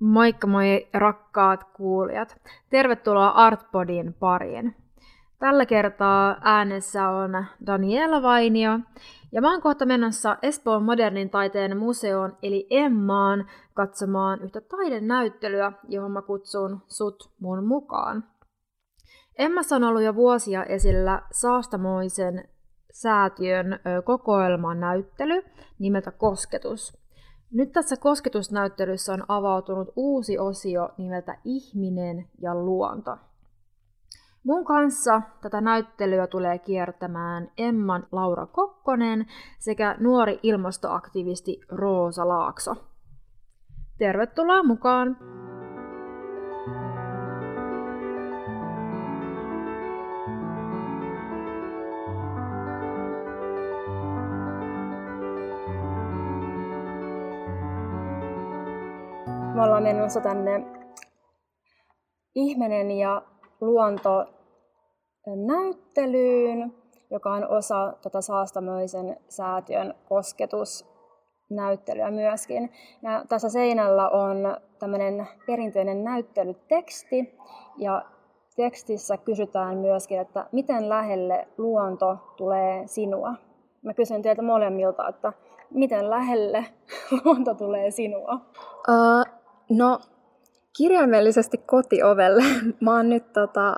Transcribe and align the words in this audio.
Moikka 0.00 0.46
moi 0.46 0.88
rakkaat 0.94 1.64
kuulijat. 1.64 2.40
Tervetuloa 2.70 3.28
Artpodin 3.28 4.14
pariin. 4.14 4.76
Tällä 5.38 5.66
kertaa 5.66 6.36
äänessä 6.40 7.08
on 7.08 7.44
Daniela 7.66 8.22
Vainio 8.22 8.78
ja 9.32 9.40
mä 9.40 9.52
oon 9.52 9.62
kohta 9.62 9.86
menossa 9.86 10.36
Espoon 10.42 10.84
modernin 10.84 11.30
taiteen 11.30 11.76
museoon 11.76 12.36
eli 12.42 12.66
Emmaan 12.70 13.46
katsomaan 13.74 14.42
yhtä 14.42 14.60
taidenäyttelyä, 14.60 15.72
johon 15.88 16.10
mä 16.10 16.22
kutsun 16.22 16.82
sut 16.88 17.32
mun 17.40 17.66
mukaan. 17.66 18.24
Emmassa 19.38 19.76
on 19.76 19.84
ollut 19.84 20.02
jo 20.02 20.14
vuosia 20.14 20.64
esillä 20.64 21.22
Saastamoisen 21.32 22.48
säätiön 22.92 23.80
kokoelman 24.04 24.80
näyttely 24.80 25.42
nimeltä 25.78 26.10
Kosketus. 26.10 26.99
Nyt 27.52 27.72
tässä 27.72 27.96
kosketusnäyttelyssä 27.96 29.12
on 29.12 29.24
avautunut 29.28 29.88
uusi 29.96 30.38
osio 30.38 30.88
nimeltä 30.98 31.38
Ihminen 31.44 32.28
ja 32.38 32.54
luonto. 32.54 33.16
Mun 34.44 34.64
kanssa 34.64 35.22
tätä 35.42 35.60
näyttelyä 35.60 36.26
tulee 36.26 36.58
kiertämään 36.58 37.50
Emman 37.58 38.06
Laura 38.12 38.46
Kokkonen 38.46 39.26
sekä 39.58 39.96
nuori 39.98 40.40
ilmastoaktivisti 40.42 41.60
Roosa 41.68 42.28
Laakso. 42.28 42.74
Tervetuloa 43.98 44.62
mukaan! 44.62 45.16
Me 59.54 59.62
ollaan 59.62 59.82
menossa 59.82 60.20
tänne 60.20 60.66
Ihminen 62.34 62.90
ja 62.90 63.22
luonto 63.60 64.26
näyttelyyn, 65.46 66.74
joka 67.10 67.32
on 67.32 67.48
osa 67.48 67.92
tätä 68.02 68.20
Saastamöisen 68.20 69.16
säätiön 69.28 69.94
kosketusnäyttelyä 70.08 72.10
myöskin. 72.10 72.72
Ja 73.02 73.24
tässä 73.28 73.48
seinällä 73.48 74.08
on 74.08 74.56
tämmöinen 74.78 75.28
perinteinen 75.46 76.04
näyttelyteksti 76.04 77.38
ja 77.78 78.04
tekstissä 78.56 79.16
kysytään 79.16 79.78
myöskin, 79.78 80.20
että 80.20 80.46
miten 80.52 80.88
lähelle 80.88 81.48
luonto 81.58 82.16
tulee 82.36 82.86
sinua. 82.86 83.34
Mä 83.82 83.94
kysyn 83.94 84.22
teiltä 84.22 84.42
molemmilta, 84.42 85.08
että 85.08 85.32
miten 85.70 86.10
lähelle 86.10 86.64
luonto 87.24 87.54
tulee 87.54 87.90
sinua? 87.90 88.34
Uh, 88.88 89.39
no 89.70 90.00
kirjaimellisesti 90.76 91.58
kotiovelle. 91.58 92.42
Mä 92.80 92.96
oon 92.96 93.08
nyt 93.08 93.32
tota, 93.32 93.76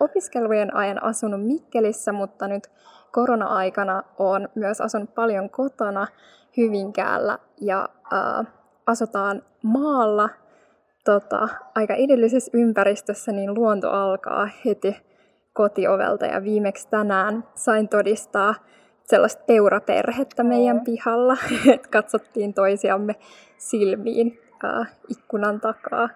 opiskelujen 0.00 0.76
ajan 0.76 1.02
asunut 1.02 1.46
Mikkelissä, 1.46 2.12
mutta 2.12 2.48
nyt 2.48 2.70
korona-aikana 3.12 4.02
on 4.18 4.48
myös 4.54 4.80
asunut 4.80 5.14
paljon 5.14 5.50
kotona 5.50 6.06
Hyvinkäällä 6.56 7.38
ja 7.60 7.88
uh, 8.12 8.46
asutaan 8.86 9.42
maalla. 9.62 10.28
Tota, 11.04 11.48
aika 11.74 11.94
idyllisessä 11.96 12.50
ympäristössä, 12.54 13.32
niin 13.32 13.54
luonto 13.54 13.90
alkaa 13.90 14.48
heti 14.64 14.96
kotiovelta. 15.52 16.26
Ja 16.26 16.44
viimeksi 16.44 16.88
tänään 16.88 17.44
sain 17.54 17.88
todistaa 17.88 18.54
sellaista 19.04 19.42
peuraperhettä 19.46 20.42
meidän 20.42 20.80
pihalla, 20.80 21.36
että 21.74 21.88
katsottiin 21.88 22.54
toisiamme 22.54 23.14
silmiin 23.58 24.47
äh, 24.64 24.92
ikkunan 25.08 25.60
takaa. 25.60 26.08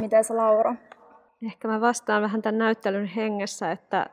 Mites 0.00 0.30
Laura? 0.30 0.74
Ehkä 1.46 1.68
mä 1.68 1.80
vastaan 1.80 2.22
vähän 2.22 2.42
tämän 2.42 2.58
näyttelyn 2.58 3.06
hengessä, 3.06 3.70
että 3.70 4.06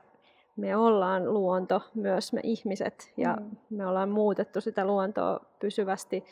me 0.58 0.75
ollaan 0.75 1.34
luonto, 1.34 1.81
myös 1.95 2.34
me 2.34 2.39
ihmiset, 2.44 3.13
ja 3.18 3.38
mm. 3.40 3.57
me 3.69 3.88
ollaan 3.88 4.09
muutettu 4.09 4.62
sitä 4.62 4.85
luontoa 4.85 5.40
pysyvästi, 5.59 6.25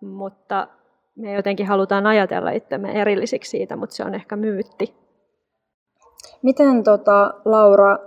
mutta 0.00 0.68
me 1.16 1.32
jotenkin 1.32 1.66
halutaan 1.66 2.06
ajatella 2.06 2.50
itsemme 2.50 3.00
erillisiksi 3.00 3.50
siitä, 3.50 3.76
mutta 3.76 3.96
se 3.96 4.04
on 4.04 4.14
ehkä 4.14 4.36
myytti. 4.36 4.94
Miten 6.42 6.84
tota, 6.84 7.34
Laura, 7.44 7.98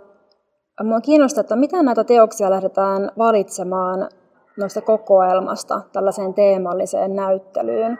minua 0.83 1.01
kiinnostaa, 1.01 1.41
että 1.41 1.55
miten 1.55 1.85
näitä 1.85 2.03
teoksia 2.03 2.49
lähdetään 2.49 3.11
valitsemaan 3.17 4.09
noista 4.57 4.81
kokoelmasta 4.81 5.81
tällaiseen 5.93 6.33
teemalliseen 6.33 7.15
näyttelyyn? 7.15 7.99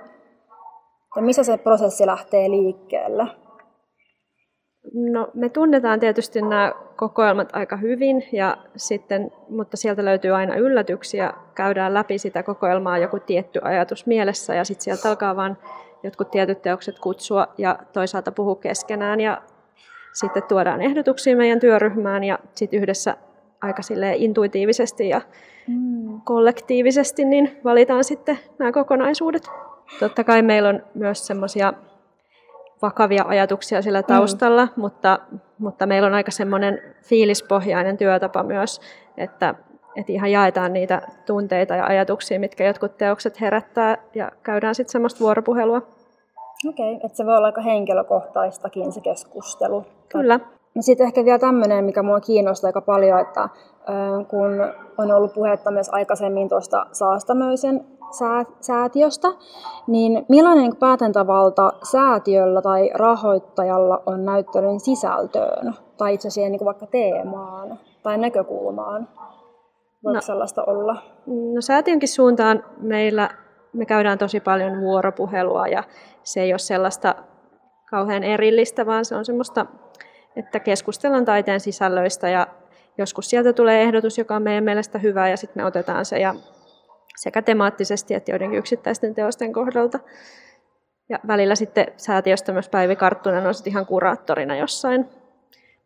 Ja 1.15 1.21
missä 1.21 1.43
se 1.43 1.57
prosessi 1.57 2.05
lähtee 2.05 2.49
liikkeelle? 2.49 3.27
No, 4.93 5.29
me 5.33 5.49
tunnetaan 5.49 5.99
tietysti 5.99 6.41
nämä 6.41 6.73
kokoelmat 6.95 7.49
aika 7.53 7.77
hyvin, 7.77 8.23
ja 8.31 8.57
sitten, 8.75 9.31
mutta 9.49 9.77
sieltä 9.77 10.05
löytyy 10.05 10.31
aina 10.31 10.55
yllätyksiä. 10.55 11.33
Käydään 11.55 11.93
läpi 11.93 12.17
sitä 12.17 12.43
kokoelmaa 12.43 12.97
joku 12.97 13.19
tietty 13.19 13.59
ajatus 13.63 14.05
mielessä, 14.05 14.55
ja 14.55 14.63
sitten 14.63 14.83
sieltä 14.83 15.09
alkaa 15.09 15.35
vain 15.35 15.57
jotkut 16.03 16.31
tietyt 16.31 16.61
teokset 16.61 16.99
kutsua 16.99 17.47
ja 17.57 17.79
toisaalta 17.93 18.31
puhua 18.31 18.55
keskenään. 18.55 19.19
Ja 19.19 19.41
sitten 20.13 20.43
tuodaan 20.43 20.81
ehdotuksia 20.81 21.37
meidän 21.37 21.59
työryhmään, 21.59 22.23
ja 22.23 22.39
sitten 22.55 22.79
yhdessä 22.79 23.17
aika 23.61 23.81
intuitiivisesti 24.15 25.09
ja 25.09 25.21
mm. 25.67 26.21
kollektiivisesti 26.21 27.25
niin 27.25 27.59
valitaan 27.63 28.03
sitten 28.03 28.39
nämä 28.59 28.71
kokonaisuudet. 28.71 29.43
Totta 29.99 30.23
kai 30.23 30.41
meillä 30.41 30.69
on 30.69 30.83
myös 30.93 31.27
semmoisia 31.27 31.73
vakavia 32.81 33.23
ajatuksia 33.27 33.81
sillä 33.81 34.01
mm. 34.01 34.05
taustalla, 34.05 34.65
mm. 34.65 34.71
mutta, 34.81 35.19
mutta 35.57 35.85
meillä 35.85 36.05
on 36.07 36.13
aika 36.13 36.31
semmoinen 36.31 36.81
fiilispohjainen 37.03 37.97
työtapa 37.97 38.43
myös, 38.43 38.81
että, 39.17 39.55
että 39.95 40.11
ihan 40.11 40.31
jaetaan 40.31 40.73
niitä 40.73 41.01
tunteita 41.25 41.75
ja 41.75 41.85
ajatuksia, 41.85 42.39
mitkä 42.39 42.67
jotkut 42.67 42.97
teokset 42.97 43.41
herättää 43.41 43.97
ja 44.15 44.31
käydään 44.43 44.75
sitten 44.75 44.91
semmoista 44.91 45.19
vuoropuhelua. 45.19 45.81
Okei, 46.69 46.95
okay, 46.95 47.05
että 47.05 47.17
se 47.17 47.25
voi 47.25 47.37
olla 47.37 47.47
aika 47.47 47.61
henkilökohtaistakin 47.61 48.91
se 48.91 49.01
keskustelu. 49.01 49.85
Kyllä. 50.09 50.39
No 50.75 50.81
sitten 50.81 51.07
ehkä 51.07 51.25
vielä 51.25 51.39
tämmöinen, 51.39 51.85
mikä 51.85 52.03
mua 52.03 52.19
kiinnostaa 52.19 52.67
aika 52.67 52.81
paljon, 52.81 53.19
että 53.19 53.49
kun 54.27 54.51
on 54.97 55.11
ollut 55.11 55.33
puhetta 55.33 55.71
myös 55.71 55.89
aikaisemmin 55.89 56.49
tuosta 56.49 56.85
Saastamöisen 56.91 57.85
säätiöstä, 58.59 59.27
niin 59.87 60.25
millainen 60.29 60.75
päätäntävalta 60.75 61.73
säätiöllä 61.91 62.61
tai 62.61 62.89
rahoittajalla 62.93 64.03
on 64.05 64.25
näyttelyn 64.25 64.79
sisältöön 64.79 65.73
tai 65.97 66.13
itse 66.13 66.27
asiassa 66.27 66.49
niin 66.49 66.65
vaikka 66.65 66.87
teemaan 66.87 67.79
tai 68.03 68.17
näkökulmaan? 68.17 69.07
Voiko 70.03 70.15
no, 70.15 70.21
sellaista 70.21 70.63
olla? 70.63 70.95
No 71.53 71.61
säätiönkin 71.61 72.09
suuntaan 72.09 72.63
meillä 72.77 73.29
me 73.73 73.85
käydään 73.85 74.17
tosi 74.17 74.39
paljon 74.39 74.81
vuoropuhelua 74.81 75.67
ja 75.67 75.83
se 76.23 76.41
ei 76.41 76.53
ole 76.53 76.59
sellaista 76.59 77.15
kauhean 77.89 78.23
erillistä, 78.23 78.85
vaan 78.85 79.05
se 79.05 79.15
on 79.15 79.25
semmoista, 79.25 79.65
että 80.35 80.59
keskustellaan 80.59 81.25
taiteen 81.25 81.59
sisällöistä 81.59 82.29
ja 82.29 82.47
joskus 82.97 83.29
sieltä 83.29 83.53
tulee 83.53 83.81
ehdotus, 83.81 84.17
joka 84.17 84.35
on 84.35 84.43
meidän 84.43 84.63
mielestä 84.63 84.99
hyvä 84.99 85.29
ja 85.29 85.37
sitten 85.37 85.63
me 85.63 85.67
otetaan 85.67 86.05
se 86.05 86.19
ja 86.19 86.35
sekä 87.17 87.41
temaattisesti 87.41 88.13
että 88.13 88.31
joidenkin 88.31 88.59
yksittäisten 88.59 89.15
teosten 89.15 89.53
kohdalta. 89.53 89.99
Ja 91.09 91.19
välillä 91.27 91.55
sitten 91.55 91.87
säätiöstä 91.97 92.51
myös 92.51 92.69
Päivi 92.69 92.95
Karttunen 92.95 93.47
on 93.47 93.53
sitten 93.53 93.71
ihan 93.71 93.85
kuraattorina 93.85 94.55
jossain. 94.55 95.09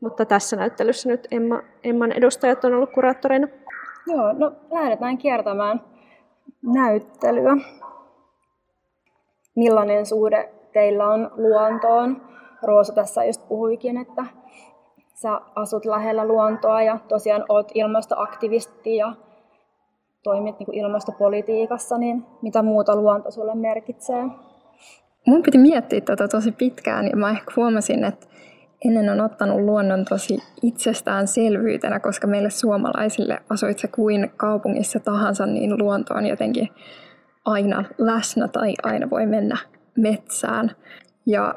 Mutta 0.01 0.25
tässä 0.25 0.55
näyttelyssä 0.55 1.09
nyt 1.09 1.27
Emma, 1.31 1.61
Emman 1.83 2.11
edustajat 2.11 2.63
on 2.65 2.73
ollut 2.73 2.91
kuraattoreina. 2.91 3.47
Joo, 4.07 4.33
no 4.33 4.51
lähdetään 4.71 5.17
kiertämään 5.17 5.81
näyttelyä. 6.61 7.57
Millainen 9.55 10.05
suhde 10.05 10.49
teillä 10.73 11.07
on 11.07 11.31
luontoon? 11.35 12.21
Roosa 12.63 12.93
tässä 12.93 13.25
just 13.25 13.47
puhuikin, 13.47 13.97
että 13.97 14.25
sä 15.13 15.41
asut 15.55 15.85
lähellä 15.85 16.25
luontoa 16.25 16.81
ja 16.81 16.99
tosiaan 17.07 17.45
oot 17.49 17.71
ilmastoaktivisti 17.73 18.95
ja 18.95 19.13
toimit 20.23 20.59
niin 20.59 20.73
ilmastopolitiikassa, 20.73 21.97
niin 21.97 22.25
mitä 22.41 22.61
muuta 22.61 22.95
luonto 22.95 23.31
sulle 23.31 23.55
merkitsee? 23.55 24.23
Mun 25.27 25.43
piti 25.43 25.57
miettiä 25.57 26.01
tätä 26.01 26.27
tosi 26.27 26.51
pitkään 26.51 27.07
ja 27.07 27.17
mä 27.17 27.29
ehkä 27.29 27.51
huomasin, 27.55 28.03
että 28.03 28.27
ennen 28.85 29.09
on 29.09 29.21
ottanut 29.21 29.59
luonnon 29.59 30.05
tosi 30.05 30.39
itsestäänselvyytenä, 30.61 31.99
koska 31.99 32.27
meille 32.27 32.49
suomalaisille 32.49 33.39
asuit 33.49 33.79
se 33.79 33.87
kuin 33.87 34.31
kaupungissa 34.37 34.99
tahansa, 34.99 35.45
niin 35.45 35.77
luonto 35.77 36.13
on 36.13 36.25
jotenkin 36.25 36.69
aina 37.45 37.83
läsnä 37.97 38.47
tai 38.47 38.73
aina 38.83 39.09
voi 39.09 39.25
mennä 39.25 39.57
metsään. 39.97 40.71
Ja 41.25 41.55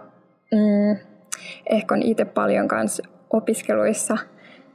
mm, 0.52 0.96
ehkä 1.70 1.94
on 1.94 2.02
itse 2.02 2.24
paljon 2.24 2.68
kanssa 2.68 3.02
opiskeluissa 3.30 4.18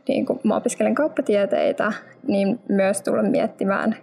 niin 0.07 0.25
kuin 0.25 0.39
mä 0.43 0.55
opiskelen 0.55 0.95
kauppatieteitä, 0.95 1.93
niin 2.27 2.59
myös 2.69 3.01
tulen 3.01 3.31
miettimään 3.31 3.95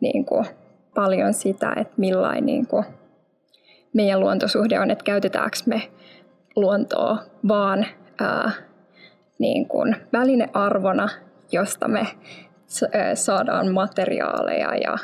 niin 0.00 0.24
kuin 0.24 0.46
paljon 0.94 1.34
sitä, 1.34 1.72
että 1.76 1.94
millainen, 1.96 2.46
niin 2.46 2.66
kuin, 2.66 2.84
meidän 3.92 4.20
luontosuhde 4.20 4.80
on, 4.80 4.90
että 4.90 5.04
käytetäänkö 5.04 5.56
me 5.66 5.82
luontoa 6.56 7.18
vaan 7.48 7.86
ää, 8.20 8.50
niin 9.38 9.68
kuin 9.68 9.96
välinearvona, 10.12 11.08
josta 11.52 11.88
me 11.88 12.06
saadaan 13.14 13.72
materiaaleja 13.72 14.74
ja 14.76 14.98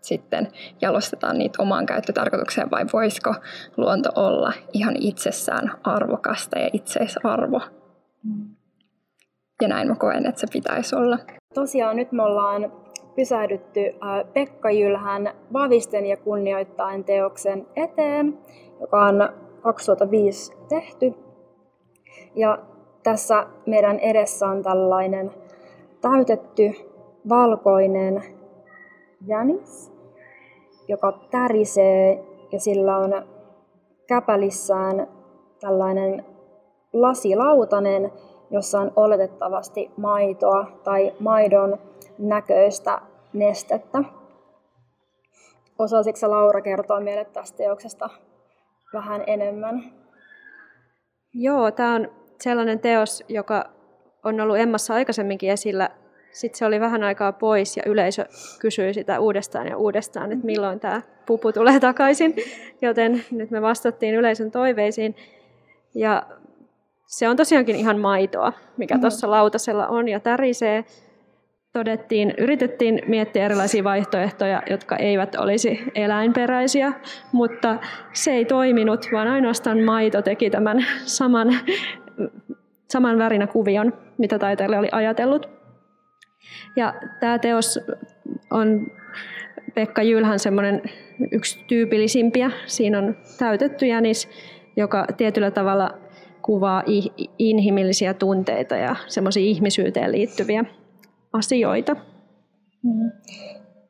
sitten 0.00 0.48
jalostetaan 0.80 1.38
niitä 1.38 1.62
omaan 1.62 1.86
käyttötarkoitukseen 1.86 2.70
vai 2.70 2.86
voisiko 2.92 3.34
luonto 3.76 4.10
olla 4.14 4.52
ihan 4.72 4.96
itsessään 5.00 5.72
arvokasta 5.84 6.58
ja 6.58 6.70
itseisarvo. 6.72 7.60
Ja 9.62 9.68
näin 9.68 9.88
mä 9.88 9.94
koen, 9.94 10.26
että 10.26 10.40
se 10.40 10.46
pitäisi 10.52 10.96
olla. 10.96 11.18
Tosiaan 11.54 11.96
nyt 11.96 12.12
me 12.12 12.22
ollaan 12.22 12.72
pysähdytty 13.16 13.80
Pekka 14.32 14.70
Jylhän 14.70 15.34
Vavisten 15.52 16.06
ja 16.06 16.16
kunnioittain 16.16 17.04
teoksen 17.04 17.66
eteen, 17.76 18.38
joka 18.80 19.06
on 19.06 19.28
2005 19.62 20.52
tehty. 20.68 21.14
Ja 22.34 22.58
tässä 23.02 23.46
meidän 23.66 23.98
edessä 23.98 24.46
on 24.46 24.62
tällainen 24.62 25.30
täytetty 26.00 26.70
valkoinen 27.28 28.22
jänis, 29.26 29.92
joka 30.88 31.18
tärisee 31.30 32.24
ja 32.52 32.60
sillä 32.60 32.96
on 32.96 33.22
käpälissään 34.06 35.06
tällainen 35.60 36.24
lasilautanen, 36.92 38.12
jossa 38.52 38.80
on 38.80 38.92
oletettavasti 38.96 39.90
maitoa 39.96 40.80
tai 40.84 41.12
maidon 41.18 41.78
näköistä 42.18 43.00
nestettä. 43.32 43.98
Osaisitko 45.78 46.30
Laura 46.30 46.60
kertoa 46.60 47.00
meille 47.00 47.24
tästä 47.24 47.56
teoksesta 47.56 48.10
vähän 48.92 49.24
enemmän? 49.26 49.92
Joo, 51.34 51.70
tämä 51.70 51.94
on 51.94 52.08
sellainen 52.40 52.80
teos, 52.80 53.24
joka 53.28 53.64
on 54.24 54.40
ollut 54.40 54.58
Emmassa 54.58 54.94
aikaisemminkin 54.94 55.50
esillä. 55.50 55.90
Sitten 56.32 56.58
se 56.58 56.66
oli 56.66 56.80
vähän 56.80 57.02
aikaa 57.02 57.32
pois 57.32 57.76
ja 57.76 57.82
yleisö 57.86 58.26
kysyi 58.58 58.94
sitä 58.94 59.20
uudestaan 59.20 59.66
ja 59.66 59.76
uudestaan, 59.76 60.32
että 60.32 60.46
milloin 60.46 60.80
tämä 60.80 61.02
pupu 61.26 61.52
tulee 61.52 61.80
takaisin. 61.80 62.34
Joten 62.82 63.24
nyt 63.30 63.50
me 63.50 63.62
vastattiin 63.62 64.14
yleisön 64.14 64.50
toiveisiin. 64.50 65.16
Ja 65.94 66.22
se 67.12 67.28
on 67.28 67.36
tosiaankin 67.36 67.76
ihan 67.76 67.98
maitoa, 67.98 68.52
mikä 68.76 68.94
mm. 68.94 69.00
tuossa 69.00 69.30
lautasella 69.30 69.86
on 69.86 70.08
ja 70.08 70.20
tärisee. 70.20 70.84
Todettiin, 71.72 72.34
yritettiin 72.38 73.02
miettiä 73.06 73.44
erilaisia 73.44 73.84
vaihtoehtoja, 73.84 74.62
jotka 74.70 74.96
eivät 74.96 75.34
olisi 75.34 75.82
eläinperäisiä, 75.94 76.92
mutta 77.32 77.76
se 78.12 78.32
ei 78.32 78.44
toiminut, 78.44 79.06
vaan 79.12 79.28
ainoastaan 79.28 79.80
maito 79.80 80.22
teki 80.22 80.50
tämän 80.50 80.86
saman, 81.04 81.48
saman 82.92 83.18
värinä 83.18 83.46
kuvion, 83.46 83.92
mitä 84.18 84.38
taiteilija 84.38 84.78
oli 84.78 84.88
ajatellut. 84.92 85.48
Ja 86.76 86.94
tämä 87.20 87.38
teos 87.38 87.80
on 88.50 88.86
Pekka 89.74 90.02
Jylhän 90.02 90.38
semmoinen 90.38 90.82
yksi 91.30 91.64
tyypillisimpiä. 91.66 92.50
Siinä 92.66 92.98
on 92.98 93.16
täytetty 93.38 93.86
jänis, 93.86 94.28
joka 94.76 95.06
tietyllä 95.16 95.50
tavalla 95.50 96.01
kuvaa 96.42 96.82
inhimillisiä 97.38 98.14
tunteita 98.14 98.76
ja 98.76 98.96
semmoisia 99.06 99.42
ihmisyyteen 99.42 100.12
liittyviä 100.12 100.64
asioita. 101.32 101.96
Mm. 102.82 103.10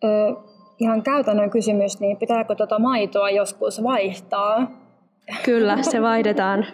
Ö, 0.05 0.37
ihan 0.79 1.03
käytännön 1.03 1.51
kysymys, 1.51 2.01
niin 2.01 2.17
pitääkö 2.17 2.55
tuota 2.55 2.79
maitoa 2.79 3.31
joskus 3.31 3.83
vaihtaa? 3.83 4.71
Kyllä, 5.45 5.83
se 5.83 6.03
vaihdetaan 6.03 6.59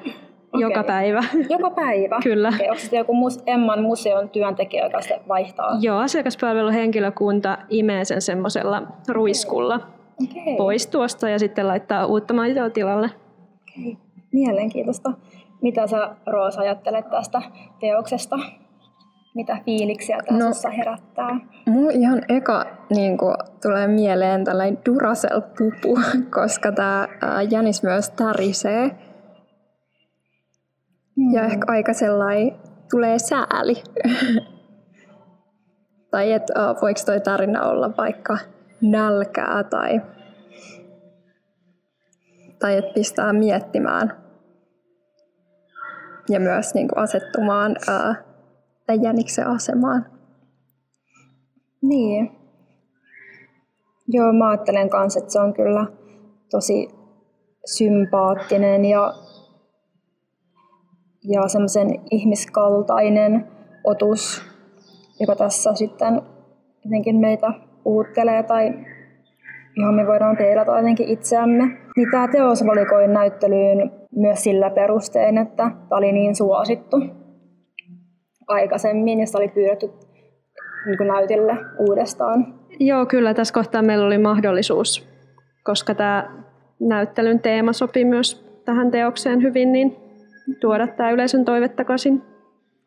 okay. 0.53 0.61
joka 0.61 0.85
päivä. 0.85 1.25
Joka 1.49 1.71
päivä? 1.71 2.19
Kyllä. 2.23 2.49
Okay, 2.49 2.69
onko 2.69 2.97
joku 2.97 3.13
Emman 3.47 3.83
museon 3.83 4.29
työntekijä, 4.29 4.85
joka 4.85 5.03
se 5.03 5.21
vaihtaa? 5.29 5.77
Joo, 5.81 5.99
asiakaspalveluhenkilökunta 5.99 7.59
imee 7.69 8.05
sen 8.05 8.23
semmoisella 8.23 8.83
ruiskulla 9.09 9.75
okay. 10.23 10.57
pois 10.57 10.87
tuosta 10.87 11.29
ja 11.29 11.39
sitten 11.39 11.69
laittaa 11.69 12.07
uutta 12.07 12.35
maitoa 12.35 12.71
tilalle. 12.71 13.11
Okay. 13.79 13.97
Mielenkiintoista. 14.33 15.13
Mitä 15.63 15.87
sä 15.87 16.17
Roosa 16.27 16.61
ajattelet 16.61 17.11
tästä 17.11 17.43
teoksesta? 17.81 18.39
Mitä 19.35 19.59
fiiliksiä 19.65 20.19
tässä 20.29 20.69
no, 20.69 20.75
herättää? 20.77 21.41
Mulla 21.67 21.91
ihan 21.91 22.23
eka 22.29 22.67
niin 22.91 23.19
kuin, 23.19 23.35
tulee 23.63 23.87
mieleen 23.87 24.45
tällainen 24.45 24.79
Duracell-pupu, 24.87 26.01
koska 26.41 26.73
tämä 26.73 27.09
jänis 27.51 27.83
myös 27.83 28.11
tärisee. 28.11 28.91
Mm. 31.17 31.35
Ja 31.35 31.45
ehkä 31.45 31.73
aika 31.73 31.93
sellainen 31.93 32.55
tulee 32.91 33.19
sääli. 33.19 33.83
tai 36.11 36.33
että 36.33 36.55
voiko 36.83 37.01
toi 37.07 37.21
tarina 37.21 37.63
olla 37.63 37.91
vaikka 37.97 38.39
nälkää 38.81 39.65
tai, 39.65 40.01
tai 42.59 42.77
että 42.77 42.95
pistää 42.95 43.33
miettimään 43.33 44.28
ja 46.29 46.41
myös 46.41 46.75
niin 46.75 46.89
kuin 46.89 46.99
asettumaan 46.99 47.77
ää, 47.89 48.15
tämän 48.87 49.03
jäniksen 49.03 49.47
asemaan. 49.47 50.07
Niin. 51.83 52.31
Joo, 54.09 54.33
mä 54.33 54.49
ajattelen 54.49 54.91
kanssa, 54.91 55.19
että 55.19 55.33
se 55.33 55.41
on 55.41 55.55
kyllä 55.55 55.87
tosi 56.51 56.89
sympaattinen 57.65 58.85
ja, 58.85 59.15
ja 61.25 61.49
semmoisen 61.49 61.89
ihmiskaltainen 62.11 63.49
otus, 63.85 64.43
joka 65.21 65.37
tässä 65.37 65.75
sitten 65.75 66.23
jotenkin 66.85 67.17
meitä 67.17 67.47
puhuttelee 67.85 68.43
tai 68.43 68.75
johon 69.77 69.95
me 69.95 70.07
voidaan 70.07 70.37
peilata 70.37 70.77
jotenkin 70.77 71.09
itseämme. 71.09 71.88
Niin 71.99 72.11
tämä 72.11 72.29
teos 72.29 72.67
valikoi 72.67 73.09
näyttelyyn 73.09 73.91
myös 74.17 74.43
sillä 74.43 74.71
perustein, 74.71 75.39
että 75.39 75.57
tämä 75.57 75.99
oli 75.99 76.13
niin 76.13 76.37
suosittu 76.37 76.97
aikaisemmin 78.49 79.21
ja 79.21 79.27
sitä 79.27 79.39
oli 79.39 79.49
pyydetty 79.49 79.91
niin 80.87 81.09
näytille 81.09 81.57
uudestaan. 81.79 82.55
Joo, 82.81 83.07
kyllä 83.07 83.35
tässä 83.35 83.55
kohtaa 83.55 83.83
meillä 83.83 84.07
oli 84.07 84.19
mahdollisuus, 84.19 85.09
koska 85.65 85.95
tämä 85.95 86.31
näyttelyn 86.81 87.41
teema 87.41 87.73
sopi 87.73 88.05
myös 88.05 88.61
tähän 88.65 88.91
teokseen 88.91 89.43
hyvin, 89.43 89.73
niin 89.73 89.97
tuoda 90.61 90.87
tämä 90.87 91.11
yleisön 91.11 91.45
toive 91.45 91.69
takaisin. 91.69 92.23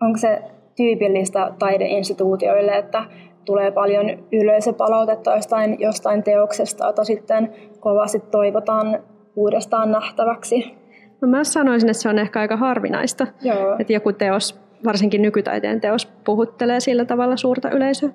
Onko 0.01 0.17
se 0.17 0.41
tyypillistä 0.77 1.51
taideinstituutioille, 1.59 2.77
että 2.77 3.03
tulee 3.45 3.71
paljon 3.71 4.05
yleisöpalautetta 4.31 5.35
jostain, 5.35 5.77
jostain 5.79 6.23
teoksesta, 6.23 6.85
jota 6.85 7.03
sitten 7.03 7.53
kovasti 7.79 8.19
toivotaan 8.19 8.99
uudestaan 9.35 9.91
nähtäväksi. 9.91 10.77
No 11.21 11.27
mä 11.27 11.43
sanoisin, 11.43 11.89
että 11.89 12.01
se 12.01 12.09
on 12.09 12.19
ehkä 12.19 12.39
aika 12.39 12.57
harvinaista, 12.57 13.27
Joo. 13.41 13.75
että 13.79 13.93
joku 13.93 14.13
teos, 14.13 14.59
varsinkin 14.85 15.21
nykytaiteen 15.21 15.81
teos, 15.81 16.05
puhuttelee 16.05 16.79
sillä 16.79 17.05
tavalla 17.05 17.37
suurta 17.37 17.69
yleisöä. 17.69 18.09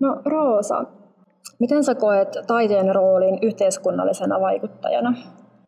No 0.00 0.22
Roosa, 0.24 0.84
miten 1.60 1.84
sä 1.84 1.94
koet 1.94 2.28
taiteen 2.46 2.94
roolin 2.94 3.38
yhteiskunnallisena 3.42 4.40
vaikuttajana? 4.40 5.14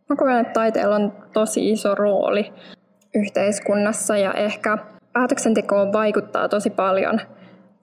Mä 0.09 0.17
koen, 0.17 0.39
että 0.39 0.53
taiteella 0.53 0.97
on 0.97 1.13
tosi 1.33 1.71
iso 1.71 1.95
rooli 1.95 2.53
yhteiskunnassa 3.15 4.17
ja 4.17 4.33
ehkä 4.33 4.79
päätöksentekoon 5.13 5.93
vaikuttaa 5.93 6.49
tosi 6.49 6.71
paljon 6.71 7.21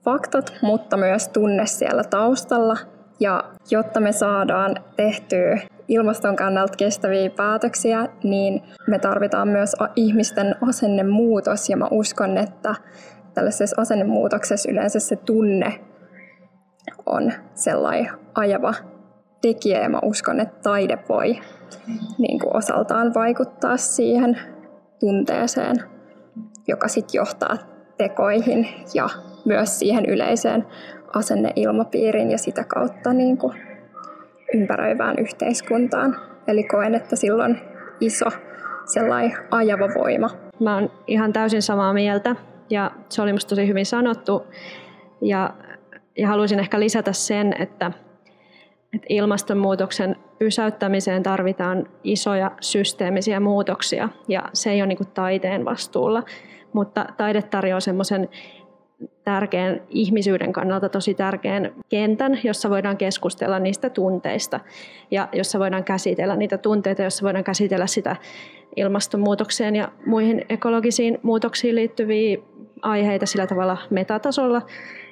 faktat, 0.04 0.52
mutta 0.62 0.96
myös 0.96 1.28
tunne 1.28 1.66
siellä 1.66 2.04
taustalla. 2.04 2.76
Ja 3.20 3.44
jotta 3.70 4.00
me 4.00 4.12
saadaan 4.12 4.76
tehtyä 4.96 5.58
ilmaston 5.88 6.36
kannalta 6.36 6.76
kestäviä 6.76 7.30
päätöksiä, 7.30 8.08
niin 8.24 8.62
me 8.88 8.98
tarvitaan 8.98 9.48
myös 9.48 9.72
ihmisten 9.96 10.56
asennemuutos. 10.68 11.70
Ja 11.70 11.76
mä 11.76 11.88
uskon, 11.90 12.38
että 12.38 12.74
tällaisessa 13.34 13.80
asennemuutoksessa 13.80 14.70
yleensä 14.70 15.00
se 15.00 15.16
tunne 15.16 15.80
on 17.06 17.32
sellainen 17.54 18.12
ajava 18.34 18.74
tekijä. 19.42 19.82
Ja 19.82 19.88
mä 19.88 19.98
uskon, 20.02 20.40
että 20.40 20.60
taide 20.62 20.98
voi 21.08 21.38
niin 22.18 22.40
kuin 22.40 22.56
osaltaan 22.56 23.14
vaikuttaa 23.14 23.76
siihen 23.76 24.38
tunteeseen, 25.00 25.76
joka 26.68 26.88
sitten 26.88 27.18
johtaa 27.18 27.56
tekoihin 27.98 28.68
ja 28.94 29.08
myös 29.44 29.78
siihen 29.78 30.06
yleiseen 30.06 30.66
asenneilmapiiriin 31.14 32.30
ja 32.30 32.38
sitä 32.38 32.64
kautta 32.64 33.12
niin 33.12 33.38
kuin 33.38 33.54
ympäröivään 34.54 35.18
yhteiskuntaan. 35.18 36.16
Eli 36.46 36.64
koen, 36.64 36.94
että 36.94 37.16
silloin 37.16 37.60
iso 38.00 38.26
sellainen 38.84 39.38
ajava 39.50 39.88
voima. 39.94 40.30
Mä 40.60 40.74
oon 40.74 40.90
ihan 41.06 41.32
täysin 41.32 41.62
samaa 41.62 41.92
mieltä 41.92 42.36
ja 42.70 42.90
se 43.08 43.22
oli 43.22 43.32
musta 43.32 43.48
tosi 43.48 43.66
hyvin 43.68 43.86
sanottu. 43.86 44.46
Ja, 45.22 45.54
ja 46.18 46.28
haluaisin 46.28 46.60
ehkä 46.60 46.80
lisätä 46.80 47.12
sen, 47.12 47.54
että 47.58 47.92
että 48.94 49.06
ilmastonmuutoksen 49.08 50.16
pysäyttämiseen 50.38 51.22
tarvitaan 51.22 51.86
isoja 52.04 52.50
systeemisiä 52.60 53.40
muutoksia 53.40 54.08
ja 54.28 54.42
se 54.52 54.70
ei 54.70 54.82
ole 54.82 54.86
niin 54.86 55.12
taiteen 55.14 55.64
vastuulla, 55.64 56.22
mutta 56.72 57.06
taide 57.16 57.42
tarjoaa 57.42 57.80
semmoisen 57.80 58.28
tärkeän 59.24 59.82
ihmisyyden 59.88 60.52
kannalta 60.52 60.88
tosi 60.88 61.14
tärkeän 61.14 61.72
kentän, 61.88 62.40
jossa 62.44 62.70
voidaan 62.70 62.96
keskustella 62.96 63.58
niistä 63.58 63.90
tunteista 63.90 64.60
ja 65.10 65.28
jossa 65.32 65.58
voidaan 65.58 65.84
käsitellä 65.84 66.36
niitä 66.36 66.58
tunteita, 66.58 67.02
jossa 67.02 67.24
voidaan 67.24 67.44
käsitellä 67.44 67.86
sitä 67.86 68.16
ilmastonmuutokseen 68.76 69.76
ja 69.76 69.92
muihin 70.06 70.44
ekologisiin 70.48 71.18
muutoksiin 71.22 71.74
liittyviä 71.74 72.38
aiheita 72.82 73.26
sillä 73.26 73.46
tavalla 73.46 73.78
metatasolla 73.90 74.62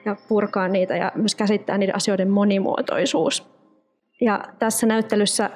ja 0.04 0.16
purkaa 0.28 0.68
niitä 0.68 0.96
ja 0.96 1.12
myös 1.14 1.34
käsittää 1.34 1.78
niiden 1.78 1.96
asioiden 1.96 2.30
monimuotoisuus. 2.30 3.46
Ja 4.20 4.44
tässä 4.58 4.86
näyttelyssä 4.86 5.50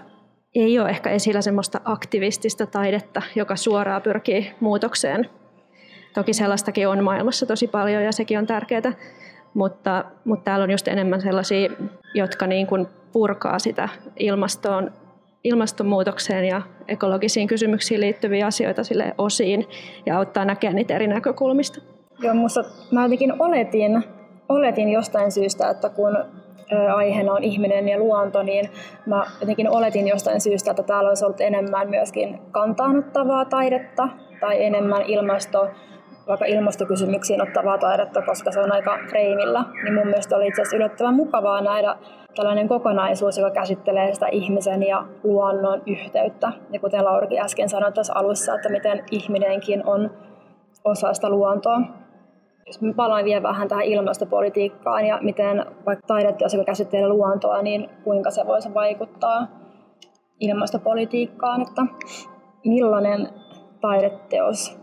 ei 0.55 0.79
ole 0.79 0.91
ehkä 0.91 1.11
esillä 1.11 1.43
semmoista 1.43 1.81
aktivistista 1.85 2.67
taidetta, 2.67 3.23
joka 3.35 3.57
suoraan 3.57 4.03
pyrkii 4.03 4.53
muutokseen. 4.61 5.29
Toki 6.15 6.33
sellaistakin 6.33 6.89
on 6.89 7.05
maailmassa 7.05 7.47
tosi 7.47 7.67
paljon 7.67 8.03
ja 8.03 8.13
sekin 8.13 8.39
on 8.39 8.47
tärkeää, 8.47 8.93
mutta, 9.55 10.05
mutta 10.25 10.45
täällä 10.45 10.63
on 10.63 10.71
just 10.71 10.89
enemmän 10.89 11.21
sellaisia, 11.21 11.71
jotka 12.15 12.47
niin 12.47 12.67
kuin 12.67 12.87
purkaa 13.13 13.59
sitä 13.59 13.89
ilmastoon, 14.19 14.93
ilmastonmuutokseen 15.45 16.45
ja 16.45 16.63
ekologisiin 16.89 17.49
kysymyksiin 17.49 18.01
liittyviä 18.01 18.47
asioita 18.47 18.85
sille 18.85 19.15
osiin 19.19 19.67
ja 20.07 20.19
auttaa 20.19 20.45
näkemään 20.45 20.77
niitä 20.77 20.95
eri 20.95 21.07
näkökulmista. 21.07 21.81
Joo, 22.23 22.35
musta 22.35 22.65
mä 22.91 23.03
jotenkin 23.03 23.43
oletin, 23.43 24.05
oletin 24.49 24.89
jostain 24.89 25.33
syystä, 25.33 25.71
että 25.71 25.89
kun 25.89 26.17
aiheena 26.95 27.33
on 27.33 27.45
ihminen 27.45 27.89
ja 27.89 27.99
luonto, 27.99 28.43
niin 28.43 28.71
mä 29.07 29.25
jotenkin 29.41 29.71
oletin 29.71 30.09
jostain 30.09 30.41
syystä, 30.41 30.71
että 30.71 30.83
täällä 30.83 31.09
olisi 31.09 31.25
ollut 31.25 31.41
enemmän 31.41 31.91
myöskin 31.91 32.39
kantaanottavaa 32.51 33.45
taidetta 33.45 34.09
tai 34.41 34.65
enemmän 34.65 35.03
ilmasto, 35.03 35.69
vaikka 36.29 36.45
ilmastokysymyksiin 36.47 37.43
ottavaa 37.43 37.79
taidetta, 37.79 38.23
koska 38.23 38.53
se 38.53 38.61
on 38.61 38.73
aika 38.73 38.99
freimillä. 39.09 39.65
Niin 39.85 39.95
mun 39.95 40.07
mielestä 40.07 40.37
oli 40.37 40.49
itse 40.49 40.63
asiassa 40.63 40.77
yllättävän 40.77 41.15
mukavaa 41.15 41.61
nähdä 41.61 41.97
tällainen 42.35 42.69
kokonaisuus, 42.69 43.39
joka 43.39 43.51
käsittelee 43.51 44.15
sitä 44.15 44.27
ihmisen 44.27 44.83
ja 44.83 45.05
luonnon 45.25 45.83
yhteyttä. 45.87 46.53
Ja 46.71 46.81
kuten 46.81 47.05
Laurikin 47.05 47.41
äsken 47.41 47.69
sanoi 47.69 47.93
tässä 47.93 48.13
alussa, 48.17 48.55
että 48.55 48.69
miten 48.69 49.05
ihminenkin 49.11 49.87
on 49.87 50.11
osa 50.85 51.15
sitä 51.15 51.31
luontoa. 51.31 51.81
Jos 52.67 52.81
mä 52.81 52.93
palaan 52.97 53.25
vielä 53.25 53.43
vähän 53.43 53.69
tähän 53.69 53.85
ilmastopolitiikkaan 53.85 55.07
ja 55.07 55.19
miten 55.23 55.67
vaikka 55.87 56.07
taideteos, 56.07 56.55
joka 56.55 56.65
käsittelee 56.65 57.09
luontoa, 57.09 57.63
niin 57.63 57.91
kuinka 58.05 58.31
se 58.31 58.47
voisi 58.47 58.75
vaikuttaa 58.75 59.47
ilmastopolitiikkaan, 60.41 61.63
että 61.63 61.83
millainen 62.65 63.29
taideteos 63.81 64.82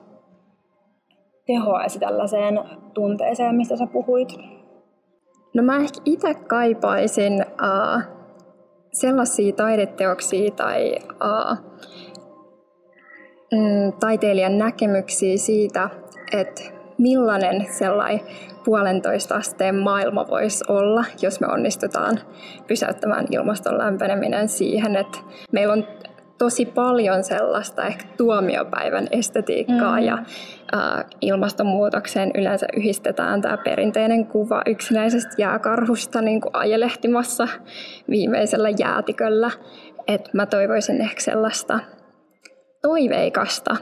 tehoaisi 1.49 1.99
tällaiseen 1.99 2.59
tunteeseen, 2.93 3.55
mistä 3.55 3.77
sä 3.77 3.87
puhuit? 3.87 4.37
No 5.53 5.63
mä 5.63 5.77
ehkä 5.77 6.01
itse 6.05 6.33
kaipaisin 6.33 7.33
uh, 7.43 8.01
sellaisia 8.91 9.53
taideteoksia 9.53 10.51
tai 10.51 10.95
uh, 11.01 11.57
mm, 13.51 13.93
taiteilijan 13.99 14.57
näkemyksiä 14.57 15.37
siitä, 15.37 15.89
että 16.33 16.61
millainen 16.97 17.65
sellainen 17.73 18.25
puolentoista 18.65 19.35
asteen 19.35 19.75
maailma 19.75 20.27
voisi 20.27 20.63
olla, 20.67 21.03
jos 21.21 21.39
me 21.39 21.47
onnistutaan 21.47 22.19
pysäyttämään 22.67 23.25
ilmaston 23.31 23.77
lämpeneminen 23.77 24.49
siihen, 24.49 24.95
että 24.95 25.19
meillä 25.51 25.73
on 25.73 25.87
tosi 26.39 26.65
paljon 26.65 27.23
sellaista 27.23 27.85
ehkä 27.85 28.05
tuomiopäivän 28.17 29.07
estetiikkaa 29.11 29.99
mm. 29.99 30.05
ja 30.05 30.13
äh, 30.73 31.05
ilmastonmuutokseen 31.21 32.31
yleensä 32.35 32.67
yhdistetään 32.77 33.41
tämä 33.41 33.57
perinteinen 33.57 34.25
kuva 34.25 34.61
yksinäisestä 34.65 35.35
jääkarhusta 35.37 36.21
niin 36.21 36.41
kuin 36.41 36.55
ajelehtimassa 36.55 37.47
viimeisellä 38.09 38.69
jäätiköllä. 38.69 39.51
Et 40.07 40.33
mä 40.33 40.45
toivoisin 40.45 41.01
ehkä 41.01 41.21
sellaista 41.21 41.79
toiveikasta 42.81 43.75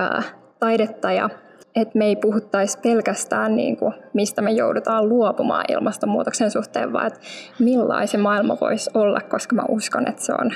äh, 0.00 0.34
taidetta 0.60 1.12
ja 1.12 1.30
että 1.76 1.98
me 1.98 2.04
ei 2.04 2.16
puhuttaisi 2.16 2.78
pelkästään 2.78 3.56
niin 3.56 3.76
kuin, 3.76 3.94
mistä 4.14 4.42
me 4.42 4.50
joudutaan 4.50 5.08
luopumaan 5.08 5.64
ilmastonmuutoksen 5.68 6.50
suhteen, 6.50 6.92
vaan 6.92 7.06
että 7.06 7.20
millaisen 7.58 8.20
maailma 8.20 8.56
voisi 8.60 8.90
olla, 8.94 9.20
koska 9.20 9.54
mä 9.54 9.62
uskon, 9.68 10.08
että 10.08 10.22
se 10.22 10.32
on 10.32 10.52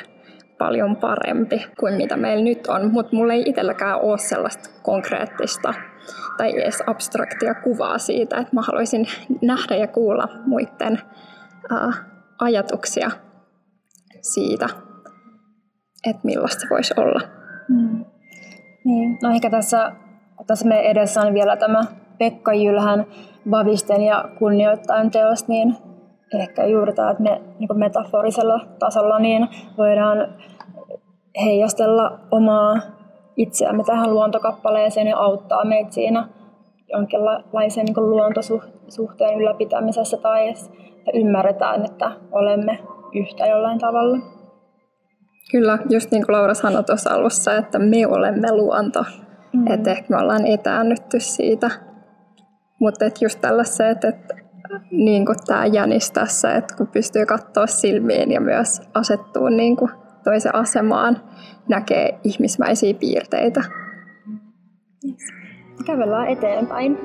paljon 0.61 0.97
parempi 0.97 1.67
kuin 1.81 1.95
mitä 1.95 2.17
meillä 2.17 2.45
nyt 2.45 2.67
on. 2.67 2.93
Mutta 2.93 3.17
mulla 3.17 3.33
ei 3.33 3.43
itselläkään 3.47 4.00
ole 4.00 4.19
sellaista 4.19 4.71
konkreettista 4.83 5.75
tai 6.37 6.61
edes 6.61 6.83
abstraktia 6.87 7.55
kuvaa 7.55 7.99
siitä, 7.99 8.37
että 8.38 8.57
mä 8.57 8.62
haluaisin 8.62 9.07
nähdä 9.43 9.76
ja 9.76 9.87
kuulla 9.87 10.29
muiden 10.47 11.02
uh, 11.73 11.95
ajatuksia 12.38 13.11
siitä, 14.21 14.67
että 16.07 16.21
millaista 16.25 16.67
voisi 16.71 16.95
olla. 16.97 17.21
Mm. 17.69 18.05
Niin. 18.85 19.19
No 19.23 19.31
ehkä 19.31 19.50
tässä 19.50 19.93
tässä 20.47 20.69
meidän 20.69 20.90
edessä 20.90 21.21
on 21.21 21.35
vielä 21.35 21.57
tämä 21.57 21.81
Pekka 22.19 22.52
Jylhän 22.52 23.07
Vavisten 23.50 24.02
ja 24.02 24.25
kunnioittaen 24.38 25.11
teos, 25.11 25.49
niin 25.49 25.76
ehkä 26.32 26.66
juuri 26.66 26.92
tämä, 26.92 27.10
että 27.10 27.22
me 27.22 27.40
niin 27.58 27.78
metaforisella 27.78 28.60
tasolla 28.78 29.18
niin 29.18 29.49
voidaan 29.78 30.34
heijastella 31.44 32.18
omaa 32.30 32.76
itseämme 33.37 33.84
tähän 33.84 34.14
luontokappaleeseen 34.14 35.06
ja 35.06 35.16
auttaa 35.16 35.64
meitä 35.64 35.90
siinä 35.90 36.28
jonkinlaisen 36.92 37.84
niin 37.84 38.10
luontosuhteen 38.10 39.38
ylläpitämisessä 39.40 40.16
tai 40.16 40.49
että 40.49 41.10
ymmärretään, 41.14 41.84
että 41.84 42.12
olemme 42.32 42.78
yhtä 43.14 43.46
jollain 43.46 43.78
tavalla. 43.78 44.18
Kyllä, 45.52 45.78
just 45.90 46.10
niin 46.10 46.26
kuin 46.26 46.37
Laura 46.37 46.54
sanoi 46.54 46.84
tuossa 46.84 47.10
alussa, 47.10 47.54
että 47.54 47.78
me 47.78 48.06
olemme 48.06 48.52
luonto. 48.52 49.04
Mm. 49.52 49.66
Että 49.66 49.90
ehkä 49.90 50.06
me 50.08 50.16
ollaan 50.22 50.46
etäännytty 50.46 51.20
siitä. 51.20 51.70
Mutta 52.78 53.04
just 53.20 53.40
tällaiset, 53.40 54.04
että 54.04 54.34
niin 54.90 55.26
kuin 55.26 55.37
tämä 55.47 55.67
jänis 55.67 56.11
tässä, 56.11 56.55
että 56.55 56.76
kun 56.76 56.87
pystyy 56.87 57.26
katsoa 57.26 57.67
silmiin 57.67 58.33
ja 58.33 58.40
myös 58.40 58.83
asettuu 58.95 59.49
niin 59.49 59.76
kuin 59.76 59.90
toisen 60.25 60.55
asemaan, 60.55 61.23
näkee 61.69 62.19
ihmismäisiä 62.25 62.95
piirteitä. 62.95 63.61
Yes. 65.05 65.33
Kävellään 65.87 66.29
eteenpäin. 66.29 66.99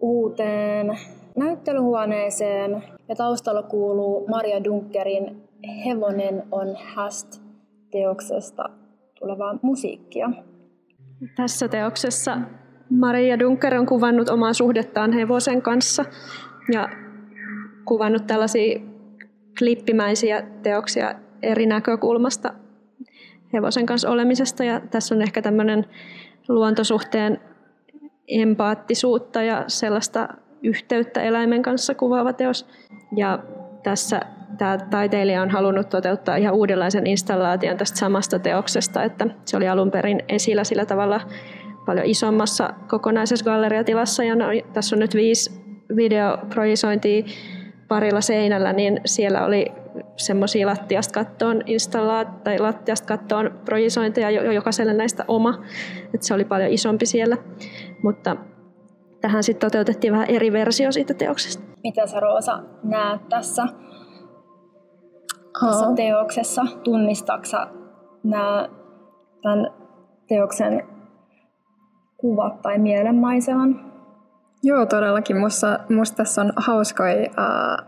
Uuteen 0.00 0.98
näyttelyhuoneeseen 1.36 2.82
ja 3.08 3.16
taustalla 3.16 3.62
kuuluu 3.62 4.28
Maria 4.28 4.64
Dunkerin 4.64 5.48
Hevonen 5.84 6.42
on 6.52 6.76
häst 6.94 7.42
teoksesta 7.90 8.64
tulevaa 9.18 9.58
musiikkia. 9.62 10.30
Tässä 11.36 11.68
teoksessa 11.68 12.38
Maria 12.90 13.38
Dunker 13.38 13.74
on 13.74 13.86
kuvannut 13.86 14.28
omaa 14.28 14.52
suhdettaan 14.52 15.12
hevosen 15.12 15.62
kanssa 15.62 16.04
ja 16.72 16.88
kuvannut 17.84 18.26
tällaisia 18.26 18.80
klippimäisiä 19.58 20.42
teoksia 20.62 21.14
eri 21.42 21.66
näkökulmasta 21.66 22.54
hevosen 23.52 23.86
kanssa 23.86 24.10
olemisesta. 24.10 24.64
Ja 24.64 24.80
tässä 24.80 25.14
on 25.14 25.22
ehkä 25.22 25.42
tämmöinen 25.42 25.86
luontosuhteen 26.48 27.40
empaattisuutta 28.28 29.42
ja 29.42 29.64
sellaista 29.66 30.28
yhteyttä 30.62 31.22
eläimen 31.22 31.62
kanssa 31.62 31.94
kuvaava 31.94 32.32
teos. 32.32 32.66
Ja 33.16 33.38
tässä 33.82 34.20
tämä 34.58 34.78
taiteilija 34.90 35.42
on 35.42 35.50
halunnut 35.50 35.88
toteuttaa 35.88 36.36
ihan 36.36 36.54
uudenlaisen 36.54 37.06
installaation 37.06 37.76
tästä 37.76 37.98
samasta 37.98 38.38
teoksesta, 38.38 39.04
että 39.04 39.26
se 39.44 39.56
oli 39.56 39.68
alun 39.68 39.90
perin 39.90 40.22
esillä 40.28 40.64
sillä 40.64 40.86
tavalla 40.86 41.20
paljon 41.86 42.06
isommassa 42.06 42.70
kokonaisessa 42.88 43.44
galleriatilassa 43.44 44.24
ja 44.24 44.34
no, 44.34 44.44
tässä 44.72 44.96
on 44.96 45.00
nyt 45.00 45.14
viisi 45.14 45.50
videoprojisointia 45.96 47.24
parilla 47.88 48.20
seinällä, 48.20 48.72
niin 48.72 49.00
siellä 49.06 49.44
oli 49.44 49.66
semmoisia 50.18 50.66
lattiasta 50.66 51.14
kattoon 51.14 51.62
installaat 51.66 52.44
tai 52.44 52.58
lattiasta 52.58 53.06
kattoon 53.06 53.60
projisointeja, 53.64 54.30
jo, 54.30 54.52
jokaiselle 54.52 54.94
näistä 54.94 55.24
oma, 55.28 55.62
että 56.14 56.26
se 56.26 56.34
oli 56.34 56.44
paljon 56.44 56.70
isompi 56.70 57.06
siellä. 57.06 57.36
Mutta 58.02 58.36
tähän 59.20 59.42
sitten 59.42 59.70
toteutettiin 59.70 60.12
vähän 60.12 60.30
eri 60.30 60.52
versio 60.52 60.92
siitä 60.92 61.14
teoksesta. 61.14 61.64
Mitä 61.82 62.06
sä 62.06 62.20
Roosa 62.20 62.62
näet 62.82 63.28
tässä 63.28 63.66
tässä 65.60 65.86
teoksessa. 65.96 66.62
Tunnistaksä 66.84 67.66
nämä, 68.24 68.68
tämän 69.42 69.70
teoksen 70.28 70.82
kuvat 72.16 72.62
tai 72.62 72.78
mielenmaiseman? 72.78 73.92
Joo, 74.62 74.86
todellakin. 74.86 75.36
Musta, 75.36 75.78
musta 75.88 76.16
tässä 76.16 76.40
on 76.40 76.52
hauskoja 76.56 77.14
äh, 77.14 77.86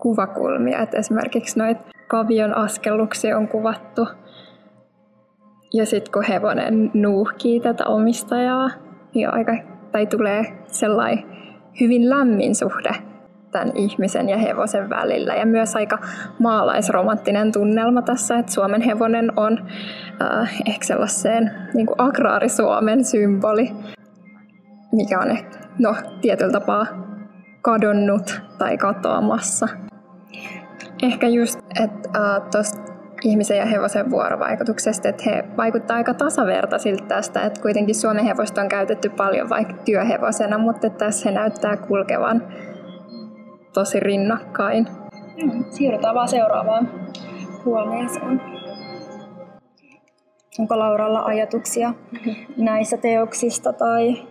kuvakulmia. 0.00 0.78
Et 0.78 0.94
esimerkiksi 0.94 1.58
noita 1.58 1.80
kavion 2.08 2.56
askelluksia 2.56 3.38
on 3.38 3.48
kuvattu. 3.48 4.08
Ja 5.72 5.86
sitten 5.86 6.12
kun 6.12 6.24
hevonen 6.24 6.90
nuuhkii 6.94 7.60
tätä 7.60 7.86
omistajaa, 7.86 8.70
niin 9.14 9.34
aika, 9.34 9.56
tai 9.92 10.06
tulee 10.06 10.64
sellainen 10.66 11.24
hyvin 11.80 12.10
lämmin 12.10 12.54
suhde 12.54 12.90
tämän 13.52 13.72
ihmisen 13.74 14.28
ja 14.28 14.38
hevosen 14.38 14.90
välillä. 14.90 15.34
Ja 15.34 15.46
myös 15.46 15.76
aika 15.76 15.98
maalaisromanttinen 16.38 17.52
tunnelma 17.52 18.02
tässä, 18.02 18.38
että 18.38 18.52
Suomen 18.52 18.82
hevonen 18.82 19.32
on 19.38 19.58
äh, 20.22 20.52
ehkä 20.66 20.84
sellaiseen 20.84 21.50
niin 21.74 21.86
agraarisuomen 21.98 23.04
symboli, 23.04 23.72
mikä 24.92 25.18
on 25.18 25.30
ehkä, 25.30 25.58
no, 25.78 25.94
tietyllä 26.20 26.52
tapaa 26.52 26.86
kadonnut 27.62 28.42
tai 28.58 28.76
katoamassa. 28.76 29.68
Ehkä 31.02 31.28
just, 31.28 31.60
että 31.84 32.08
äh, 32.16 32.42
tuosta 32.52 32.92
ihmisen 33.22 33.56
ja 33.56 33.66
hevosen 33.66 34.10
vuorovaikutuksesta, 34.10 35.08
että 35.08 35.22
he 35.26 35.44
vaikuttavat 35.56 35.98
aika 35.98 36.14
tasavertaisilta 36.14 37.04
tästä, 37.04 37.42
että 37.42 37.62
kuitenkin 37.62 37.94
Suomen 37.94 38.24
hevosta 38.24 38.60
on 38.60 38.68
käytetty 38.68 39.08
paljon 39.08 39.48
vaikka 39.48 39.74
työhevosena, 39.84 40.58
mutta 40.58 40.90
tässä 40.90 41.28
he 41.28 41.34
näyttää 41.34 41.76
kulkevan 41.76 42.48
tosi 43.72 44.00
rinnakkain. 44.00 44.86
Siirrytään 45.70 46.14
vaan 46.14 46.28
seuraavaan 46.28 46.90
huoneeseen. 47.64 48.42
Onko 50.58 50.78
Lauralla 50.78 51.22
ajatuksia 51.22 51.94
näistä 52.56 52.96
teoksista 52.96 53.72
tai 53.72 54.22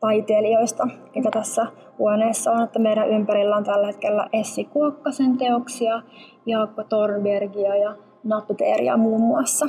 taiteilijoista, 0.00 0.88
mitä 1.14 1.30
tässä 1.30 1.66
huoneessa 1.98 2.50
on, 2.50 2.64
että 2.64 2.78
meidän 2.78 3.08
ympärillä 3.08 3.56
on 3.56 3.64
tällä 3.64 3.86
hetkellä 3.86 4.28
Essi 4.32 4.64
Kuokkasen 4.64 5.38
teoksia, 5.38 6.02
Jaakko 6.46 6.84
Torbergia 6.84 7.76
ja 7.76 7.96
Napteeria 8.24 8.96
muun 8.96 9.20
muassa. 9.20 9.66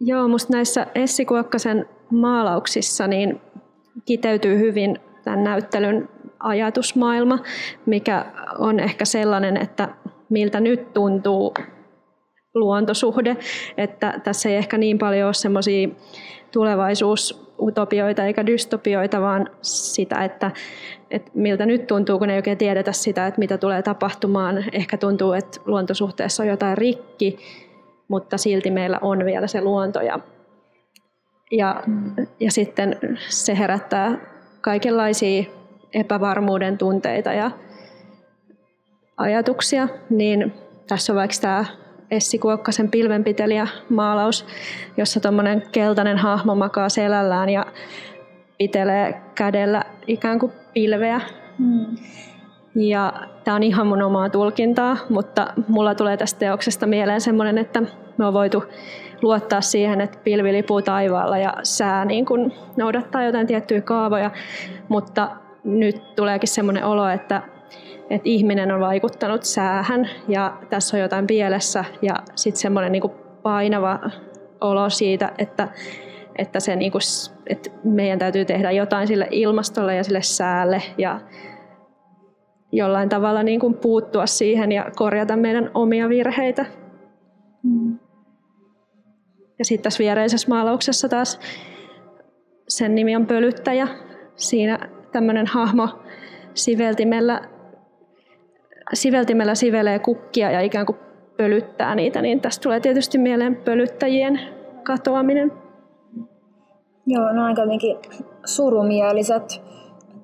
Joo, 0.00 0.28
musta 0.28 0.52
näissä 0.52 0.86
Essi 0.94 1.24
Kuokkasen 1.24 1.88
maalauksissa 2.10 3.06
niin 3.06 3.40
kiteytyy 4.04 4.58
hyvin 4.58 4.98
tämän 5.24 5.44
näyttelyn 5.44 6.08
ajatusmaailma, 6.38 7.38
mikä 7.86 8.26
on 8.58 8.80
ehkä 8.80 9.04
sellainen, 9.04 9.56
että 9.56 9.88
miltä 10.28 10.60
nyt 10.60 10.92
tuntuu 10.92 11.54
luontosuhde, 12.54 13.36
että 13.76 14.20
tässä 14.24 14.48
ei 14.48 14.56
ehkä 14.56 14.78
niin 14.78 14.98
paljon 14.98 15.26
ole 15.26 15.34
semmoisia 15.34 15.88
tulevaisuusutopioita 17.56 18.24
eikä 18.24 18.46
dystopioita, 18.46 19.20
vaan 19.20 19.50
sitä, 19.62 20.24
että, 20.24 20.50
että 21.10 21.30
miltä 21.34 21.66
nyt 21.66 21.86
tuntuu, 21.86 22.18
kun 22.18 22.30
ei 22.30 22.36
oikein 22.36 22.58
tiedetä 22.58 22.92
sitä, 22.92 23.26
että 23.26 23.38
mitä 23.38 23.58
tulee 23.58 23.82
tapahtumaan. 23.82 24.64
Ehkä 24.72 24.96
tuntuu, 24.96 25.32
että 25.32 25.60
luontosuhteessa 25.66 26.42
on 26.42 26.48
jotain 26.48 26.78
rikki, 26.78 27.38
mutta 28.08 28.38
silti 28.38 28.70
meillä 28.70 28.98
on 29.02 29.24
vielä 29.24 29.46
se 29.46 29.60
luonto 29.60 30.00
ja, 30.00 30.18
ja, 31.50 31.82
ja 32.40 32.50
sitten 32.50 32.98
se 33.28 33.58
herättää 33.58 34.18
kaikenlaisia 34.60 35.44
epävarmuuden 35.94 36.78
tunteita 36.78 37.32
ja 37.32 37.50
ajatuksia, 39.16 39.88
niin 40.10 40.52
tässä 40.88 41.12
on 41.12 41.16
vaikka 41.16 41.36
tämä 41.40 41.64
Essi 42.12 42.38
Kuokkasen 42.38 42.90
pilvenpitelijä 42.90 43.68
maalaus, 43.88 44.46
jossa 44.96 45.20
tuommoinen 45.20 45.62
keltainen 45.72 46.18
hahmo 46.18 46.54
makaa 46.54 46.88
selällään 46.88 47.48
ja 47.48 47.66
pitelee 48.58 49.22
kädellä 49.34 49.84
ikään 50.06 50.38
kuin 50.38 50.52
pilveä. 50.74 51.20
Mm. 51.58 51.96
Ja 52.74 53.12
tämä 53.44 53.54
on 53.54 53.62
ihan 53.62 53.86
mun 53.86 54.02
omaa 54.02 54.28
tulkintaa, 54.28 54.96
mutta 55.08 55.46
mulla 55.68 55.94
tulee 55.94 56.16
tästä 56.16 56.38
teoksesta 56.38 56.86
mieleen 56.86 57.20
semmoinen, 57.20 57.58
että 57.58 57.82
me 58.18 58.26
on 58.26 58.32
voitu 58.32 58.64
luottaa 59.22 59.60
siihen, 59.60 60.00
että 60.00 60.18
pilvi 60.24 60.52
lipuu 60.52 60.82
taivaalla 60.82 61.38
ja 61.38 61.54
sää 61.62 62.04
niin 62.04 62.26
kun 62.26 62.52
noudattaa 62.76 63.24
jotain 63.24 63.46
tiettyjä 63.46 63.80
kaavoja, 63.80 64.30
mutta 64.88 65.30
nyt 65.64 66.14
tuleekin 66.14 66.48
semmoinen 66.48 66.84
olo, 66.84 67.08
että 67.08 67.42
että 68.10 68.28
ihminen 68.28 68.72
on 68.72 68.80
vaikuttanut 68.80 69.42
säähän 69.42 70.08
ja 70.28 70.58
tässä 70.70 70.96
on 70.96 71.00
jotain 71.00 71.26
pielessä 71.26 71.84
ja 72.02 72.14
sitten 72.34 72.60
semmoinen 72.60 72.92
niin 72.92 73.10
painava 73.42 74.00
olo 74.60 74.90
siitä, 74.90 75.32
että, 75.38 75.68
että, 76.36 76.60
se 76.60 76.76
niin 76.76 76.92
kuin, 76.92 77.02
että 77.46 77.70
meidän 77.84 78.18
täytyy 78.18 78.44
tehdä 78.44 78.70
jotain 78.70 79.06
sille 79.06 79.28
ilmastolle 79.30 79.96
ja 79.96 80.04
sille 80.04 80.22
säälle 80.22 80.82
ja 80.98 81.20
jollain 82.72 83.08
tavalla 83.08 83.42
niin 83.42 83.60
kuin 83.60 83.74
puuttua 83.74 84.26
siihen 84.26 84.72
ja 84.72 84.90
korjata 84.96 85.36
meidän 85.36 85.70
omia 85.74 86.08
virheitä. 86.08 86.66
Mm. 87.62 87.98
Ja 89.58 89.64
sitten 89.64 89.82
tässä 89.82 89.98
viereisessä 89.98 90.48
maalauksessa 90.48 91.08
taas 91.08 91.40
sen 92.68 92.94
nimi 92.94 93.16
on 93.16 93.26
Pölyttäjä. 93.26 93.88
Siinä 94.36 94.78
tämmöinen 95.12 95.46
hahmo 95.46 95.88
siveltimellä 96.54 97.40
siveltimellä 98.94 99.54
sivelee 99.54 99.98
kukkia 99.98 100.50
ja 100.50 100.60
ikään 100.60 100.86
kuin 100.86 100.98
pölyttää 101.36 101.94
niitä, 101.94 102.22
niin 102.22 102.40
tästä 102.40 102.62
tulee 102.62 102.80
tietysti 102.80 103.18
mieleen 103.18 103.56
pölyttäjien 103.56 104.40
katoaminen. 104.82 105.52
Joo, 107.06 107.32
no 107.32 107.44
aika 107.44 107.62
surumieliset 108.44 109.62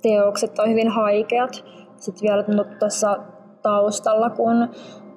teokset 0.02 0.54
tai 0.54 0.70
hyvin 0.70 0.88
haikeat. 0.88 1.64
Sitten 1.96 2.28
vielä 2.28 2.44
tuossa 2.78 3.16
taustalla, 3.62 4.30
kun 4.30 4.68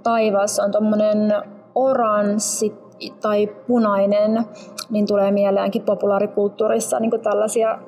taivas 0.04 0.60
on 0.60 0.72
tuommoinen 0.72 1.34
oranssi 1.76 2.74
tai 3.22 3.48
punainen, 3.68 4.46
niin 4.90 5.08
tulee 5.08 5.32
mieleenkin 5.32 5.82
populaarikulttuurissa 5.82 7.00
niin 7.00 7.22
tällaisia 7.24 7.80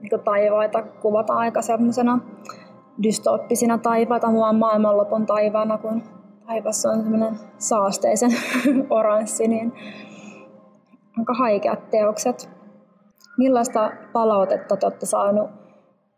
niin 0.00 0.20
taivaita 0.24 0.82
kuvataan 0.82 1.38
aika 1.38 1.62
semmoisena 1.62 2.18
dystoppisina 3.02 3.78
taivaita 3.78 4.30
muun 4.30 4.56
maailmanlopun 4.56 5.26
taivaana, 5.26 5.78
kun 5.78 6.02
taivas 6.46 6.86
on 6.86 7.02
semmoinen 7.02 7.38
saasteisen 7.58 8.30
oranssi, 8.90 9.48
niin 9.48 9.72
aika 11.18 11.34
haikeat 11.34 11.90
teokset. 11.90 12.50
Millaista 13.38 13.90
palautetta 14.12 14.76
te 14.76 14.86
olette 14.86 15.06
saaneet 15.06 15.50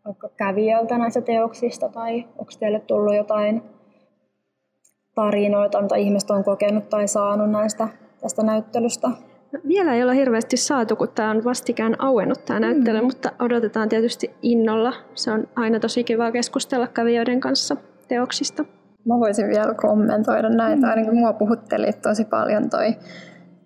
vaikka 0.05 0.29
kävijältä 0.29 0.97
näistä 0.97 1.21
teoksista, 1.21 1.89
tai 1.89 2.25
onko 2.37 2.51
teille 2.59 2.79
tullut 2.79 3.15
jotain 3.15 3.63
tarinoita, 5.15 5.81
mitä 5.81 5.95
ihmiset 5.95 6.31
on 6.31 6.43
kokenut 6.43 6.89
tai 6.89 7.07
saanut 7.07 7.51
näistä 7.51 7.87
tästä 8.21 8.43
näyttelystä? 8.43 9.07
Vielä 9.67 9.93
ei 9.93 10.03
ole 10.03 10.15
hirveästi 10.15 10.57
saatu, 10.57 10.95
kun 10.95 11.07
tämä 11.15 11.31
on 11.31 11.43
vastikään 11.43 11.95
auennut 11.99 12.45
tämä 12.45 12.59
näyttely, 12.59 12.99
mm. 12.99 13.05
mutta 13.05 13.31
odotetaan 13.39 13.89
tietysti 13.89 14.35
innolla. 14.41 14.93
Se 15.13 15.31
on 15.31 15.47
aina 15.55 15.79
tosi 15.79 16.03
kiva 16.03 16.31
keskustella 16.31 16.87
kävijöiden 16.87 17.39
kanssa 17.39 17.77
teoksista. 18.07 18.65
Mä 19.05 19.19
voisin 19.19 19.47
vielä 19.47 19.73
kommentoida 19.73 20.49
näitä. 20.49 20.87
Mm. 20.87 20.89
Ainakin 20.89 21.15
mua 21.15 21.33
puhutteli 21.33 21.93
tosi 22.01 22.25
paljon 22.25 22.69
toi 22.69 22.95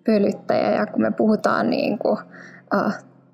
pölyttäjä 0.06 0.70
ja 0.70 0.86
kun 0.86 1.02
me 1.02 1.10
puhutaan 1.10 1.70
niin 1.70 1.98
kuin, 1.98 2.18
uh, 2.74 2.92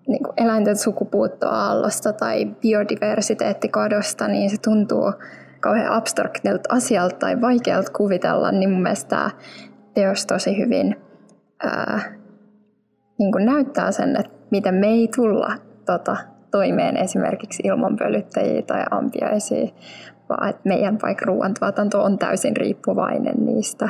niin 0.09 0.23
kuin 0.23 0.33
eläinten 0.37 0.77
sukupuuttoaallosta 0.77 2.12
tai 2.12 2.45
biodiversiteettikadosta, 2.45 4.29
niin 4.29 4.51
se 4.51 4.57
tuntuu 4.64 5.12
kauhean 5.61 5.92
abstraktilta 5.92 6.75
asialta 6.75 7.16
tai 7.16 7.40
vaikealta 7.40 7.92
kuvitella, 7.92 8.53
niin 8.53 8.71
mun 8.71 8.83
mielestä 8.83 9.09
tämä 9.09 9.31
teos 9.95 10.27
tosi 10.27 10.59
hyvin 10.59 10.97
ää, 11.62 12.01
niin 13.18 13.33
kuin 13.33 13.46
näyttää 13.46 13.92
sen, 13.92 14.16
että 14.16 14.33
miten 14.50 14.74
me 14.74 14.87
ei 14.87 15.09
tulla 15.16 15.52
tota, 15.87 16.16
toimeen 16.50 16.96
esimerkiksi 16.96 17.62
ilman 17.66 17.96
pölyttäjiä 17.96 18.62
tai 18.62 18.85
ampiaisia, 18.90 19.68
vaan 20.29 20.48
että 20.48 20.62
meidän 20.64 20.98
vaikka 21.02 21.24
ruoantuotanto 21.26 22.02
on 22.02 22.18
täysin 22.18 22.57
riippuvainen 22.57 23.46
niistä. 23.46 23.88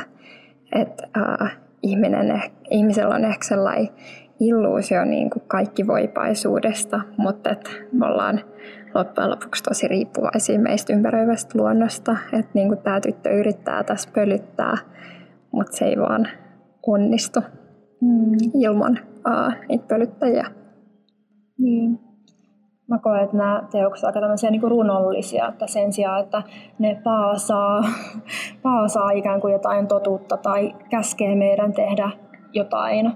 Että 0.75 1.07
äh, 1.17 1.57
ihminen, 1.83 2.43
ihmisellä 2.69 3.15
on 3.15 3.25
ehkä 3.25 3.43
sellainen 3.43 3.89
illuusio 4.39 5.05
niin 5.05 5.29
kuin 5.29 5.43
kaikki 5.47 5.87
voipaisuudesta, 5.87 7.01
mutta 7.17 7.49
että 7.49 7.69
me 7.91 8.05
ollaan 8.05 8.41
loppujen 8.93 9.29
lopuksi 9.29 9.63
tosi 9.63 9.87
riippuvaisia 9.87 10.59
meistä 10.59 10.93
ympäröivästä 10.93 11.59
luonnosta. 11.59 12.17
Että 12.33 12.51
niin 12.53 12.67
kuin 12.67 12.79
tämä 12.79 13.01
tyttö 13.01 13.29
yrittää 13.29 13.83
tässä 13.83 14.09
pölyttää, 14.13 14.77
mutta 15.51 15.77
se 15.77 15.85
ei 15.85 15.97
vaan 15.97 16.27
onnistu 16.87 17.39
mm. 18.01 18.37
ilman 18.53 18.99
aa, 19.27 19.51
niitä 19.69 19.85
pölyttäjiä. 19.87 20.45
Niin. 21.57 21.99
mä 22.87 22.99
koen, 22.99 23.23
että 23.23 23.37
nämä 23.37 23.67
teokset 23.71 24.03
ovat 24.03 24.15
aika 24.15 24.21
tämmöisiä 24.21 24.51
niin 24.51 24.61
runollisia, 24.61 25.47
että 25.47 25.67
sen 25.67 25.93
sijaan, 25.93 26.23
että 26.23 26.43
ne 26.79 27.01
paasaa, 27.03 27.83
paasaa 28.63 29.11
ikään 29.11 29.41
kuin 29.41 29.53
jotain 29.53 29.87
totuutta 29.87 30.37
tai 30.37 30.75
käskee 30.89 31.35
meidän 31.35 31.73
tehdä 31.73 32.11
jotain 32.53 33.11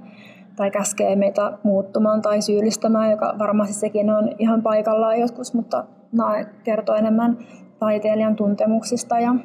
tai 0.55 0.71
käskee 0.71 1.15
meitä 1.15 1.57
muuttumaan 1.63 2.21
tai 2.21 2.41
syyllistämään, 2.41 3.11
joka 3.11 3.35
varmasti 3.39 3.73
sekin 3.73 4.09
on 4.09 4.29
ihan 4.39 4.61
paikallaan 4.61 5.19
joskus, 5.19 5.53
mutta 5.53 5.83
nämä 6.11 6.45
kertoo 6.63 6.95
enemmän 6.95 7.37
taiteilijan 7.79 8.35
tuntemuksista. 8.35 9.19
Ja... 9.19 9.35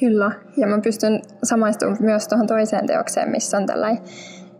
Kyllä, 0.00 0.30
ja 0.56 0.66
mä 0.66 0.78
pystyn 0.84 1.20
samaistumaan 1.42 1.96
myös 2.00 2.28
tuohon 2.28 2.46
toiseen 2.46 2.86
teokseen, 2.86 3.30
missä 3.30 3.56
on 3.56 3.66
tällainen 3.66 4.02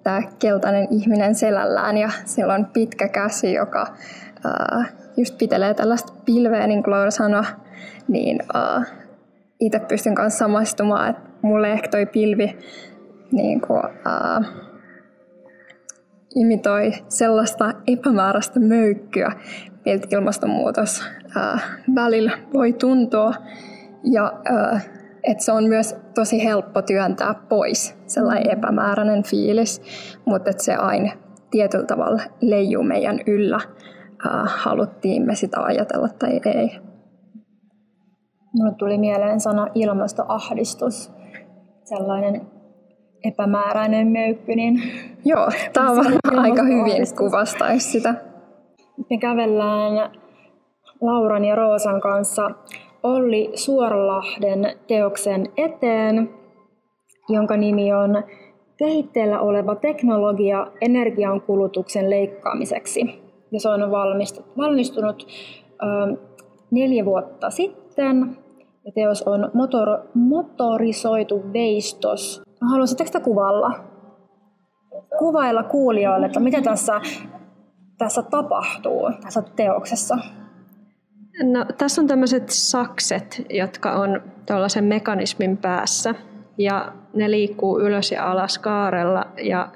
tämä 0.02 0.22
keltainen 0.38 0.88
ihminen 0.90 1.34
selällään 1.34 1.96
ja 1.96 2.10
sillä 2.24 2.54
on 2.54 2.66
pitkä 2.66 3.08
käsi, 3.08 3.52
joka 3.52 3.86
äh, 4.46 4.92
just 5.16 5.38
pitelee 5.38 5.74
tällaista 5.74 6.12
pilveä, 6.24 6.66
niin 6.66 6.82
kuin 6.82 6.90
Laura 6.90 7.10
sanoi, 7.10 7.42
niin 8.08 8.38
uh, 8.54 8.84
itse 9.60 9.78
pystyn 9.78 10.14
kanssa 10.14 10.38
samastumaan, 10.38 11.10
että 11.10 11.22
mulle 11.42 11.72
ehkä 11.72 11.88
toi 11.88 12.06
pilvi 12.06 12.58
niin 13.32 13.60
kuin, 13.60 13.82
uh, 13.84 14.46
imitoi 16.34 16.92
sellaista 17.08 17.72
epämääräistä 17.86 18.60
möykkyä, 18.60 19.32
miltä 19.84 20.06
ilmastonmuutos 20.10 21.02
uh, 21.26 21.60
välillä 21.94 22.38
voi 22.52 22.72
tuntua. 22.72 23.34
Ja 24.12 24.32
uh, 24.50 24.80
että 25.24 25.44
se 25.44 25.52
on 25.52 25.64
myös 25.64 25.96
tosi 26.14 26.44
helppo 26.44 26.82
työntää 26.82 27.34
pois, 27.48 27.98
sellainen 28.06 28.50
epämääräinen 28.50 29.22
fiilis, 29.22 29.82
mutta 30.24 30.50
että 30.50 30.62
se 30.62 30.74
aina 30.74 31.12
tietyllä 31.50 31.86
tavalla 31.86 32.22
leijuu 32.40 32.82
meidän 32.82 33.20
yllä 33.26 33.56
äh, 33.56 34.42
haluttiin 34.46 35.26
me 35.26 35.34
sitä 35.34 35.62
ajatella 35.62 36.08
tai 36.08 36.40
ei. 36.44 36.78
Mulle 38.54 38.74
tuli 38.78 38.98
mieleen 38.98 39.40
sana 39.40 39.66
ilmastoahdistus, 39.74 41.12
sellainen 41.84 42.46
epämääräinen 43.24 44.08
möykky. 44.08 44.56
Niin 44.56 44.82
Joo, 45.24 45.48
tämä 45.72 45.90
on 45.90 45.96
varmaan 45.96 46.38
aika 46.38 46.62
hyvin 46.62 47.16
kuvastaisi 47.18 47.90
sitä. 47.90 48.14
Me 49.10 49.18
kävellään 49.18 50.10
Lauran 51.00 51.44
ja 51.44 51.54
Roosan 51.54 52.00
kanssa 52.00 52.50
Olli 53.02 53.50
Suorlahden 53.54 54.78
teoksen 54.86 55.46
eteen, 55.56 56.30
jonka 57.28 57.56
nimi 57.56 57.92
on 57.92 58.24
Kehitteellä 58.76 59.40
oleva 59.40 59.74
teknologia 59.74 60.66
energiankulutuksen 60.80 62.10
leikkaamiseksi 62.10 63.22
ja 63.52 63.60
se 63.60 63.68
on 63.68 63.90
valmistunut 64.56 65.26
neljä 66.70 67.04
vuotta 67.04 67.50
sitten. 67.50 68.36
Ja 68.84 68.92
teos 68.92 69.22
on 69.22 69.50
motor, 69.54 69.88
motorisoitu 70.14 71.42
veistos. 71.52 72.42
Haluaisitteko 72.70 73.06
sitä 73.06 73.20
kuvalla? 73.20 73.70
Kuvailla 75.18 75.62
kuulijoille, 75.62 76.26
että 76.26 76.40
mitä 76.40 76.62
tässä, 76.62 77.00
tässä 77.98 78.22
tapahtuu 78.22 79.10
tässä 79.22 79.42
teoksessa? 79.56 80.18
No, 81.42 81.64
tässä 81.78 82.00
on 82.00 82.06
tämmöiset 82.06 82.50
sakset, 82.50 83.42
jotka 83.50 83.92
on 83.92 84.22
tuollaisen 84.46 84.84
mekanismin 84.84 85.56
päässä. 85.56 86.14
Ja 86.58 86.92
ne 87.14 87.30
liikkuu 87.30 87.80
ylös 87.80 88.12
ja 88.12 88.30
alas 88.30 88.58
kaarella. 88.58 89.26
Ja 89.42 89.68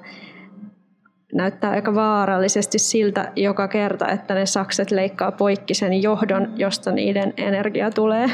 näyttää 1.33 1.71
aika 1.71 1.95
vaarallisesti 1.95 2.79
siltä 2.79 3.31
joka 3.35 3.67
kerta, 3.67 4.07
että 4.07 4.33
ne 4.33 4.45
sakset 4.45 4.91
leikkaa 4.91 5.31
poikki 5.31 5.73
sen 5.73 6.01
johdon, 6.01 6.53
josta 6.55 6.91
niiden 6.91 7.33
energia 7.37 7.91
tulee. 7.91 8.27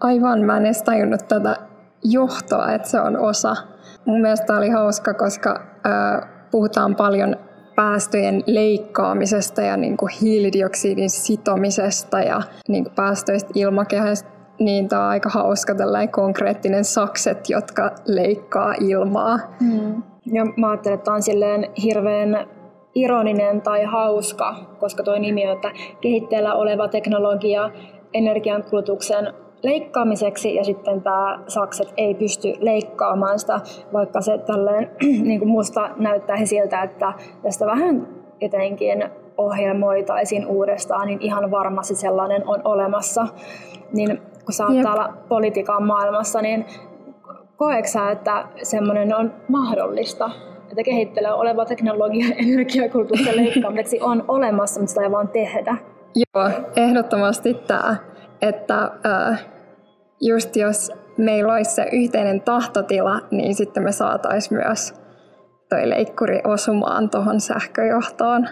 Aivan, 0.00 0.40
mä 0.40 0.56
en 0.56 0.66
edes 0.66 0.82
tajunnut 0.82 1.28
tätä 1.28 1.56
johtoa, 2.04 2.72
että 2.72 2.88
se 2.88 3.00
on 3.00 3.18
osa. 3.18 3.56
Mun 4.04 4.20
mielestä 4.20 4.56
oli 4.56 4.68
hauska, 4.68 5.14
koska 5.14 5.66
äh, 5.86 6.28
puhutaan 6.50 6.96
paljon 6.96 7.36
päästöjen 7.74 8.42
leikkaamisesta 8.46 9.62
ja 9.62 9.76
niin 9.76 9.96
kuin 9.96 10.12
hiilidioksidin 10.20 11.10
sitomisesta 11.10 12.20
ja 12.20 12.42
niin 12.68 12.84
kuin 12.84 12.94
päästöistä 12.94 13.50
ilmakehästä, 13.54 14.28
niin 14.58 14.88
tämä 14.88 15.02
on 15.02 15.08
aika 15.08 15.28
hauska 15.28 15.74
tällainen 15.74 16.12
konkreettinen 16.12 16.84
sakset, 16.84 17.50
jotka 17.50 17.90
leikkaa 18.06 18.74
ilmaa. 18.80 19.38
Mm. 19.60 20.02
Ja 20.32 20.44
mä 20.56 20.70
ajattelen, 20.70 20.94
että 20.94 21.04
tämä 21.04 21.14
on 21.14 21.22
silleen 21.22 21.66
hirveän 21.82 22.48
ironinen 22.94 23.62
tai 23.62 23.84
hauska, 23.84 24.54
koska 24.80 25.02
tuo 25.02 25.18
nimi 25.18 25.46
on, 25.46 25.52
että 25.52 25.72
kehitteellä 26.00 26.54
oleva 26.54 26.88
teknologia 26.88 27.70
energiankulutuksen 28.14 29.32
leikkaamiseksi 29.62 30.54
ja 30.54 30.64
sitten 30.64 31.02
tämä 31.02 31.38
sakset 31.48 31.92
ei 31.96 32.14
pysty 32.14 32.54
leikkaamaan 32.60 33.38
sitä, 33.38 33.60
vaikka 33.92 34.20
se 34.20 34.38
tälleen 34.38 34.90
niin 35.28 35.38
kuin 35.38 35.48
musta 35.48 35.90
näyttäisi 35.96 36.46
siltä, 36.46 36.82
että 36.82 37.12
tästä 37.42 37.66
vähän 37.66 38.08
jotenkin 38.40 39.04
ohjelmoitaisiin 39.36 40.46
uudestaan, 40.46 41.06
niin 41.06 41.20
ihan 41.20 41.50
varmasti 41.50 41.94
sellainen 41.94 42.48
on 42.48 42.60
olemassa. 42.64 43.26
Niin 43.92 44.22
kun 44.44 44.52
sä 44.52 44.66
oot 44.66 44.74
Jep. 44.74 44.82
täällä 44.82 45.12
politiikan 45.28 45.82
maailmassa, 45.82 46.42
niin 46.42 46.66
koeksä, 47.56 48.10
että 48.10 48.44
semmoinen 48.62 49.16
on 49.16 49.34
mahdollista? 49.48 50.30
Että 50.70 50.82
kehittelee 50.82 51.32
oleva 51.32 51.64
teknologia 51.64 52.26
energiakulutuksen 52.38 53.36
leikkaamiseksi 53.36 54.00
on 54.00 54.24
olemassa, 54.28 54.80
mutta 54.80 54.90
sitä 54.90 55.02
ei 55.02 55.10
vaan 55.10 55.28
tehdä. 55.28 55.76
Joo, 56.14 56.50
ehdottomasti 56.76 57.54
tämä, 57.54 57.96
että 58.42 58.90
just 60.20 60.56
jos 60.56 60.92
meillä 61.18 61.52
olisi 61.52 61.70
se 61.70 61.86
yhteinen 61.92 62.40
tahtotila, 62.40 63.20
niin 63.30 63.54
sitten 63.54 63.82
me 63.82 63.92
saataisiin 63.92 64.58
myös 64.58 64.94
toi 65.68 65.90
leikkuri 65.90 66.40
osumaan 66.44 67.10
tuohon 67.10 67.40
sähköjohtoon 67.40 68.48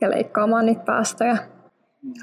ja 0.00 0.10
leikkaamaan 0.10 0.66
niitä 0.66 0.84
päästöjä. 0.84 1.36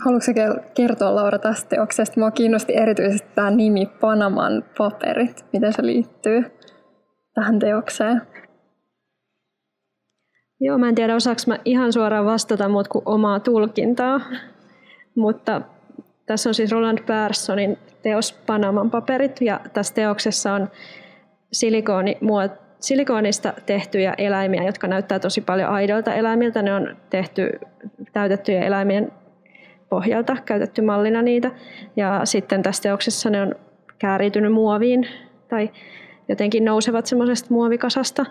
Haluatko 0.06 0.32
kertoa 0.74 1.16
Laura 1.16 1.40
tästä 1.40 1.70
teoksesta? 1.70 2.20
Mua 2.20 2.32
kiinnosti 2.32 2.78
erityisesti 2.78 3.28
tämä 3.36 3.52
nimi 3.52 3.86
Panaman 3.86 4.64
paperit. 4.78 5.46
Miten 5.54 5.74
se 5.74 5.86
liittyy 5.86 6.46
tähän 7.34 7.60
teokseen? 7.60 8.22
Joo, 10.60 10.78
mä 10.78 10.90
en 10.90 10.96
tiedä 10.96 11.16
osaako 11.16 11.42
mä 11.48 11.58
ihan 11.66 11.94
suoraan 11.94 12.26
vastata 12.26 12.70
muut 12.70 12.88
kuin 12.88 13.04
omaa 13.06 13.40
tulkintaa, 13.40 14.20
mutta 15.16 15.62
tässä 16.26 16.50
on 16.50 16.54
siis 16.54 16.72
Roland 16.72 17.04
Perssonin 17.04 17.78
teos 18.02 18.34
Panaman 18.46 18.92
paperit 18.92 19.42
ja 19.42 19.60
tässä 19.74 19.94
teoksessa 19.94 20.54
on 20.54 20.68
silikooni, 21.52 22.18
silikoonista 22.80 23.54
tehtyjä 23.66 24.14
eläimiä, 24.18 24.64
jotka 24.64 24.88
näyttää 24.88 25.20
tosi 25.20 25.42
paljon 25.42 25.70
aidolta 25.70 26.14
eläimiltä. 26.14 26.62
Ne 26.62 26.74
on 26.74 26.98
tehty 27.10 27.60
täytettyjä 28.14 28.62
eläimien 28.62 29.12
pohjalta 29.90 30.38
käytetty 30.46 30.82
mallina 30.82 31.22
niitä. 31.22 31.52
Ja 31.96 32.22
sitten 32.24 32.64
tässä 32.64 32.84
teoksessa 32.84 33.30
ne 33.30 33.42
on 33.42 33.56
kääriytynyt 34.00 34.54
muoviin 34.54 35.08
tai 35.48 35.70
jotenkin 36.30 36.66
nousevat 36.66 37.06
semmoisesta 37.06 37.54
muovikasasta. 37.54 38.26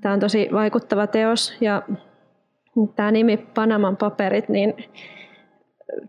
Tämä 0.00 0.14
on 0.14 0.20
tosi 0.20 0.48
vaikuttava 0.52 1.06
teos 1.06 1.56
ja 1.60 1.82
tämä 2.96 3.10
nimi 3.10 3.36
Panaman 3.36 3.96
paperit 3.96 4.48
niin 4.48 4.74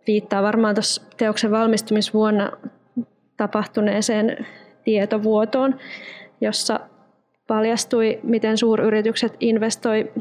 viittaa 0.07 0.43
varmaan 0.43 0.75
tuossa 0.75 1.01
teoksen 1.17 1.51
valmistumisvuonna 1.51 2.51
tapahtuneeseen 3.37 4.45
tietovuotoon, 4.83 5.75
jossa 6.41 6.79
paljastui, 7.47 8.19
miten 8.23 8.57
suuryritykset 8.57 9.37
investoi 9.39 10.11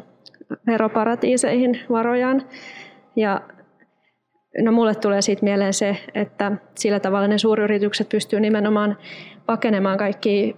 veroparatiiseihin 0.67 1.81
varojaan. 1.91 2.43
Ja 3.17 3.41
No 4.59 4.73
mulle 4.73 4.95
tulee 4.95 5.23
siitä 5.23 5.45
mieleen 5.45 5.75
se, 5.75 5.97
että 6.15 6.53
sillä 6.75 7.01
tavalla 7.01 7.29
ne 7.29 7.39
suuryritykset 7.39 8.09
pystyvät 8.09 8.43
nimenomaan 8.43 8.97
pakenemaan 9.47 9.99
kaikki 9.99 10.57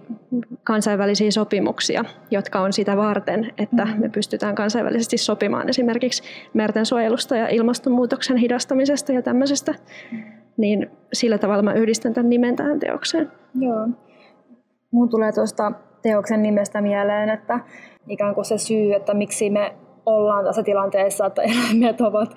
kansainvälisiä 0.63 1.31
sopimuksia, 1.31 2.05
jotka 2.31 2.59
on 2.59 2.73
sitä 2.73 2.97
varten, 2.97 3.53
että 3.57 3.87
me 3.97 4.09
pystytään 4.09 4.55
kansainvälisesti 4.55 5.17
sopimaan 5.17 5.69
esimerkiksi 5.69 6.23
merten 6.53 6.85
suojelusta 6.85 7.35
ja 7.35 7.47
ilmastonmuutoksen 7.47 8.37
hidastamisesta 8.37 9.11
ja 9.11 9.21
tämmöisestä. 9.21 9.75
Niin 10.57 10.91
sillä 11.13 11.37
tavalla 11.37 11.63
mä 11.63 11.73
yhdistän 11.73 12.13
tämän 12.13 12.29
nimen 12.29 12.55
tähän 12.55 12.79
teokseen. 12.79 13.31
Joo. 13.59 13.87
Mun 14.91 15.09
tulee 15.09 15.31
tuosta 15.31 15.71
teoksen 16.01 16.43
nimestä 16.43 16.81
mieleen, 16.81 17.29
että 17.29 17.59
ikään 18.09 18.35
kuin 18.35 18.45
se 18.45 18.57
syy, 18.57 18.93
että 18.93 19.13
miksi 19.13 19.49
me 19.49 19.75
ollaan 20.05 20.45
tässä 20.45 20.63
tilanteessa, 20.63 21.25
että 21.25 21.41
eläimet 21.51 22.01
ovat 22.01 22.29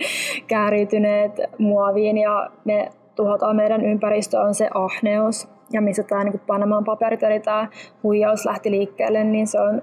kääriytyneet 0.46 1.32
muoviin 1.58 2.18
ja 2.18 2.50
me 2.64 2.90
tuhotaan 3.14 3.56
meidän 3.56 3.84
ympäristö 3.84 4.40
on 4.40 4.54
se 4.54 4.68
ahneus. 4.74 5.48
Ja 5.72 5.80
missä 5.80 6.02
tämä 6.02 6.24
niin 6.24 6.40
Panaman 6.46 6.84
paperit, 6.84 7.22
eli 7.22 7.40
tämä 7.40 7.68
huijaus 8.02 8.46
lähti 8.46 8.70
liikkeelle, 8.70 9.24
niin 9.24 9.46
se 9.46 9.60
on 9.60 9.82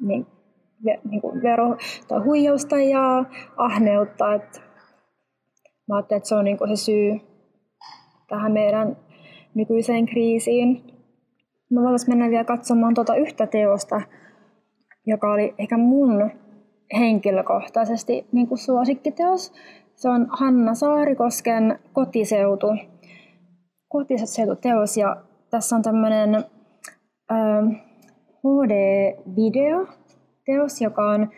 niin, 0.00 0.26
niin 1.10 1.20
kuin 1.20 1.42
vero 1.42 1.76
tai 2.08 2.20
huijausta 2.20 2.78
ja 2.78 3.24
ahneutta. 3.56 4.34
Että 4.34 4.60
mä 5.88 5.96
ajattelin, 5.96 6.18
että 6.18 6.28
se 6.28 6.34
on 6.34 6.44
niin 6.44 6.58
kuin 6.58 6.76
se 6.76 6.84
syy 6.84 7.20
tähän 8.28 8.52
meidän 8.52 8.96
nykyiseen 9.54 10.06
kriisiin. 10.06 10.84
Mä 11.70 11.80
voitaisiin 11.80 12.10
mennä 12.10 12.30
vielä 12.30 12.44
katsomaan 12.44 12.94
tuota 12.94 13.16
yhtä 13.16 13.46
teosta, 13.46 14.00
joka 15.06 15.32
oli 15.32 15.54
ehkä 15.58 15.78
mun 15.78 16.30
henkilökohtaisesti 16.98 18.26
niin 18.32 18.46
kuin 18.46 18.58
suosikkiteos. 18.58 19.52
Se 19.94 20.08
on 20.08 20.26
Hanna 20.30 20.74
Saarikosken 20.74 21.78
kotiseutu, 21.92 22.66
kotiseututeos 23.88 24.96
ja 24.96 25.16
tässä 25.50 25.76
on 25.76 25.82
tämmöinen 25.82 26.34
ähm, 27.32 27.66
HD-video 28.44 29.86
teos, 30.46 30.80
joka 30.80 31.10
on 31.10 31.28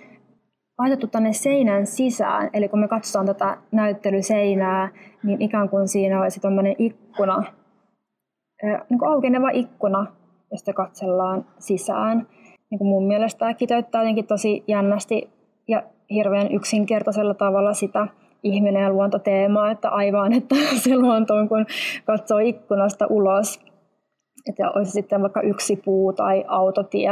laitettu 0.78 1.06
tänne 1.06 1.32
seinän 1.32 1.86
sisään. 1.86 2.50
Eli 2.52 2.68
kun 2.68 2.80
me 2.80 2.88
katsotaan 2.88 3.26
tätä 3.26 3.56
näyttelyseinää, 3.72 4.88
niin 5.22 5.42
ikään 5.42 5.68
kuin 5.68 5.88
siinä 5.88 6.22
olisi 6.22 6.40
tämmöinen 6.40 6.74
ikkuna, 6.78 7.42
niin 8.62 8.98
kuin 8.98 9.08
aukeneva 9.08 9.50
ikkuna, 9.50 10.06
josta 10.50 10.72
katsellaan 10.72 11.46
sisään. 11.58 12.26
Niin 12.70 12.78
kuin 12.78 12.88
mun 12.88 13.06
mielestä 13.06 13.38
tämä 13.38 13.54
kiteyttää 13.54 14.02
jotenkin 14.02 14.26
tosi 14.26 14.64
jännästi 14.68 15.35
ja 15.68 15.82
hirveän 16.10 16.52
yksinkertaisella 16.52 17.34
tavalla 17.34 17.74
sitä 17.74 18.06
ihminen 18.42 18.82
ja 18.82 18.90
luontoteemaa, 18.90 19.70
että 19.70 19.88
aivan, 19.88 20.32
että 20.32 20.54
se 20.84 20.96
luonto 20.96 21.34
on 21.34 21.48
kun 21.48 21.66
katsoo 22.04 22.38
ikkunasta 22.38 23.06
ulos, 23.06 23.60
että 24.48 24.70
olisi 24.70 24.90
sitten 24.90 25.22
vaikka 25.22 25.40
yksi 25.40 25.76
puu 25.76 26.12
tai 26.12 26.44
autotie, 26.48 27.10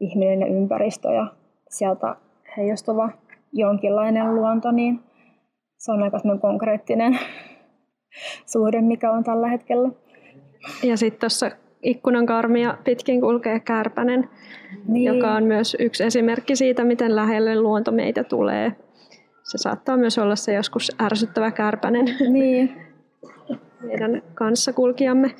ihminen 0.00 0.40
ja 0.40 0.46
ympäristö 0.46 1.08
ja 1.12 1.26
sieltä 1.70 2.16
heijastuva 2.56 3.10
jonkinlainen 3.52 4.34
luonto, 4.34 4.70
niin 4.70 5.00
se 5.78 5.92
on 5.92 6.02
aika 6.02 6.18
konkreettinen 6.40 7.18
suhde, 8.52 8.80
mikä 8.80 9.12
on 9.12 9.24
tällä 9.24 9.48
hetkellä. 9.48 9.88
Ja 10.82 10.96
sitten 10.96 11.20
tuossa 11.20 11.50
ikkunan 11.86 12.26
karmia 12.26 12.78
pitkin 12.84 13.20
kulkee 13.20 13.60
kärpänen, 13.60 14.28
niin. 14.88 15.14
joka 15.14 15.34
on 15.34 15.44
myös 15.44 15.76
yksi 15.80 16.04
esimerkki 16.04 16.56
siitä, 16.56 16.84
miten 16.84 17.16
lähelle 17.16 17.60
luonto 17.60 17.92
meitä 17.92 18.24
tulee. 18.24 18.72
Se 19.42 19.58
saattaa 19.58 19.96
myös 19.96 20.18
olla 20.18 20.36
se 20.36 20.54
joskus 20.54 20.92
ärsyttävä 21.02 21.50
kärpänen 21.50 22.04
niin. 22.28 22.76
meidän 23.86 24.22
kanssakulkijamme. 24.34 25.34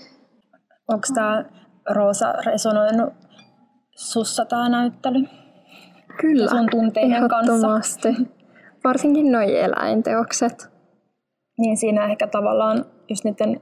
Onko 0.88 1.06
tämä 1.14 1.44
Roosa 1.94 2.32
resonoinut 2.32 3.12
sussa 3.96 4.44
tämä 4.44 4.68
näyttely? 4.68 5.24
Kyllä, 6.20 6.50
sun 6.50 6.68
tunteiden 6.70 7.28
kanssa. 7.28 8.08
Varsinkin 8.84 9.32
nuo 9.32 9.40
eläinteokset. 9.40 10.70
Niin 11.58 11.76
siinä 11.76 12.06
ehkä 12.06 12.26
tavallaan 12.26 12.84
just 13.08 13.24
niiden 13.24 13.60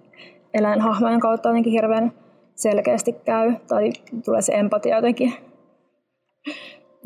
eläinhahmojen 0.55 1.21
kautta 1.21 1.49
jotenkin 1.49 1.73
hirveän 1.73 2.13
selkeästi 2.55 3.13
käy, 3.13 3.55
tai 3.69 3.91
tulee 4.25 4.43
se 4.43 4.53
empatia 4.53 4.97
jotenkin 4.97 5.35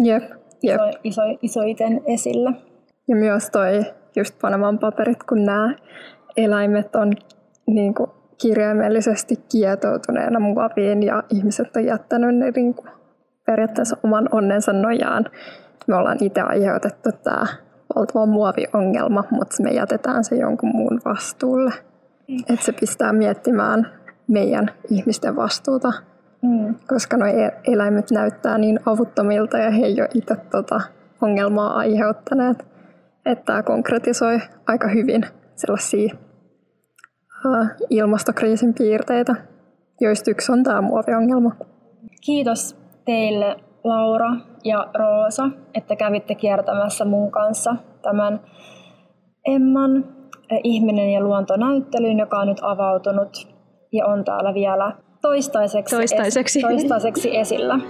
jep, 0.04 0.22
jep. 0.62 0.80
Iso, 0.80 0.92
iso, 1.04 1.22
isoiten 1.42 2.02
esillä. 2.06 2.52
Ja 3.08 3.16
myös 3.16 3.50
toi 3.50 3.84
just 4.16 4.34
Panaman 4.42 4.78
paperit, 4.78 5.22
kun 5.22 5.44
nämä 5.44 5.74
eläimet 6.36 6.96
on 6.96 7.12
niin 7.66 7.94
kuin 7.94 8.10
kirjaimellisesti 8.42 9.34
kietoutuneena 9.52 10.40
muoviin 10.40 11.02
ja 11.02 11.22
ihmiset 11.30 11.76
on 11.76 11.84
jättänyt 11.84 12.36
ne 12.36 12.50
niin 12.56 12.74
kuin 12.74 12.88
periaatteessa 13.46 13.96
oman 14.04 14.28
onnensa 14.32 14.72
nojaan. 14.72 15.24
Me 15.86 15.96
ollaan 15.96 16.18
itse 16.20 16.40
aiheutettu 16.40 17.10
tämä 17.24 17.46
valtava 17.94 18.26
muoviongelma, 18.26 19.24
mutta 19.30 19.62
me 19.62 19.70
jätetään 19.70 20.24
se 20.24 20.36
jonkun 20.36 20.70
muun 20.74 21.00
vastuulle. 21.04 21.72
Mm. 22.28 22.38
Että 22.38 22.66
se 22.66 22.72
pistää 22.72 23.12
miettimään 23.12 23.97
meidän 24.28 24.70
ihmisten 24.90 25.36
vastuuta, 25.36 25.92
mm. 26.42 26.74
koska 26.88 27.16
nuo 27.16 27.28
e- 27.28 27.60
eläimet 27.72 28.10
näyttää 28.10 28.58
niin 28.58 28.80
avuttomilta 28.86 29.58
ja 29.58 29.70
he 29.70 29.86
ei 29.86 30.00
ole 30.00 30.08
itse 30.14 30.36
tota 30.50 30.80
ongelmaa 31.22 31.76
aiheuttaneet. 31.76 32.66
Että 33.26 33.44
tämä 33.44 33.62
konkretisoi 33.62 34.40
aika 34.66 34.88
hyvin 34.88 35.22
sellaisia 35.54 36.14
uh, 37.46 37.66
ilmastokriisin 37.90 38.74
piirteitä, 38.74 39.34
joista 40.00 40.30
yksi 40.30 40.52
on 40.52 40.62
tämä 40.62 40.80
muoviongelma. 40.80 41.56
Kiitos 42.24 42.76
teille 43.04 43.56
Laura 43.84 44.30
ja 44.64 44.88
Roosa, 44.94 45.50
että 45.74 45.96
kävitte 45.96 46.34
kiertämässä 46.34 47.04
mun 47.04 47.30
kanssa 47.30 47.76
tämän 48.02 48.40
Emman 49.46 50.04
Ihminen 50.64 51.12
ja 51.12 51.20
luontonäyttelyn, 51.20 52.18
joka 52.18 52.38
on 52.38 52.46
nyt 52.46 52.58
avautunut 52.62 53.57
ja 53.92 54.06
on 54.06 54.24
täällä 54.24 54.54
vielä 54.54 54.92
toistaiseksi, 55.20 55.96
toistaiseksi. 55.96 56.58
Es, 56.58 56.62
toistaiseksi 56.62 57.36
esillä. 57.36 57.80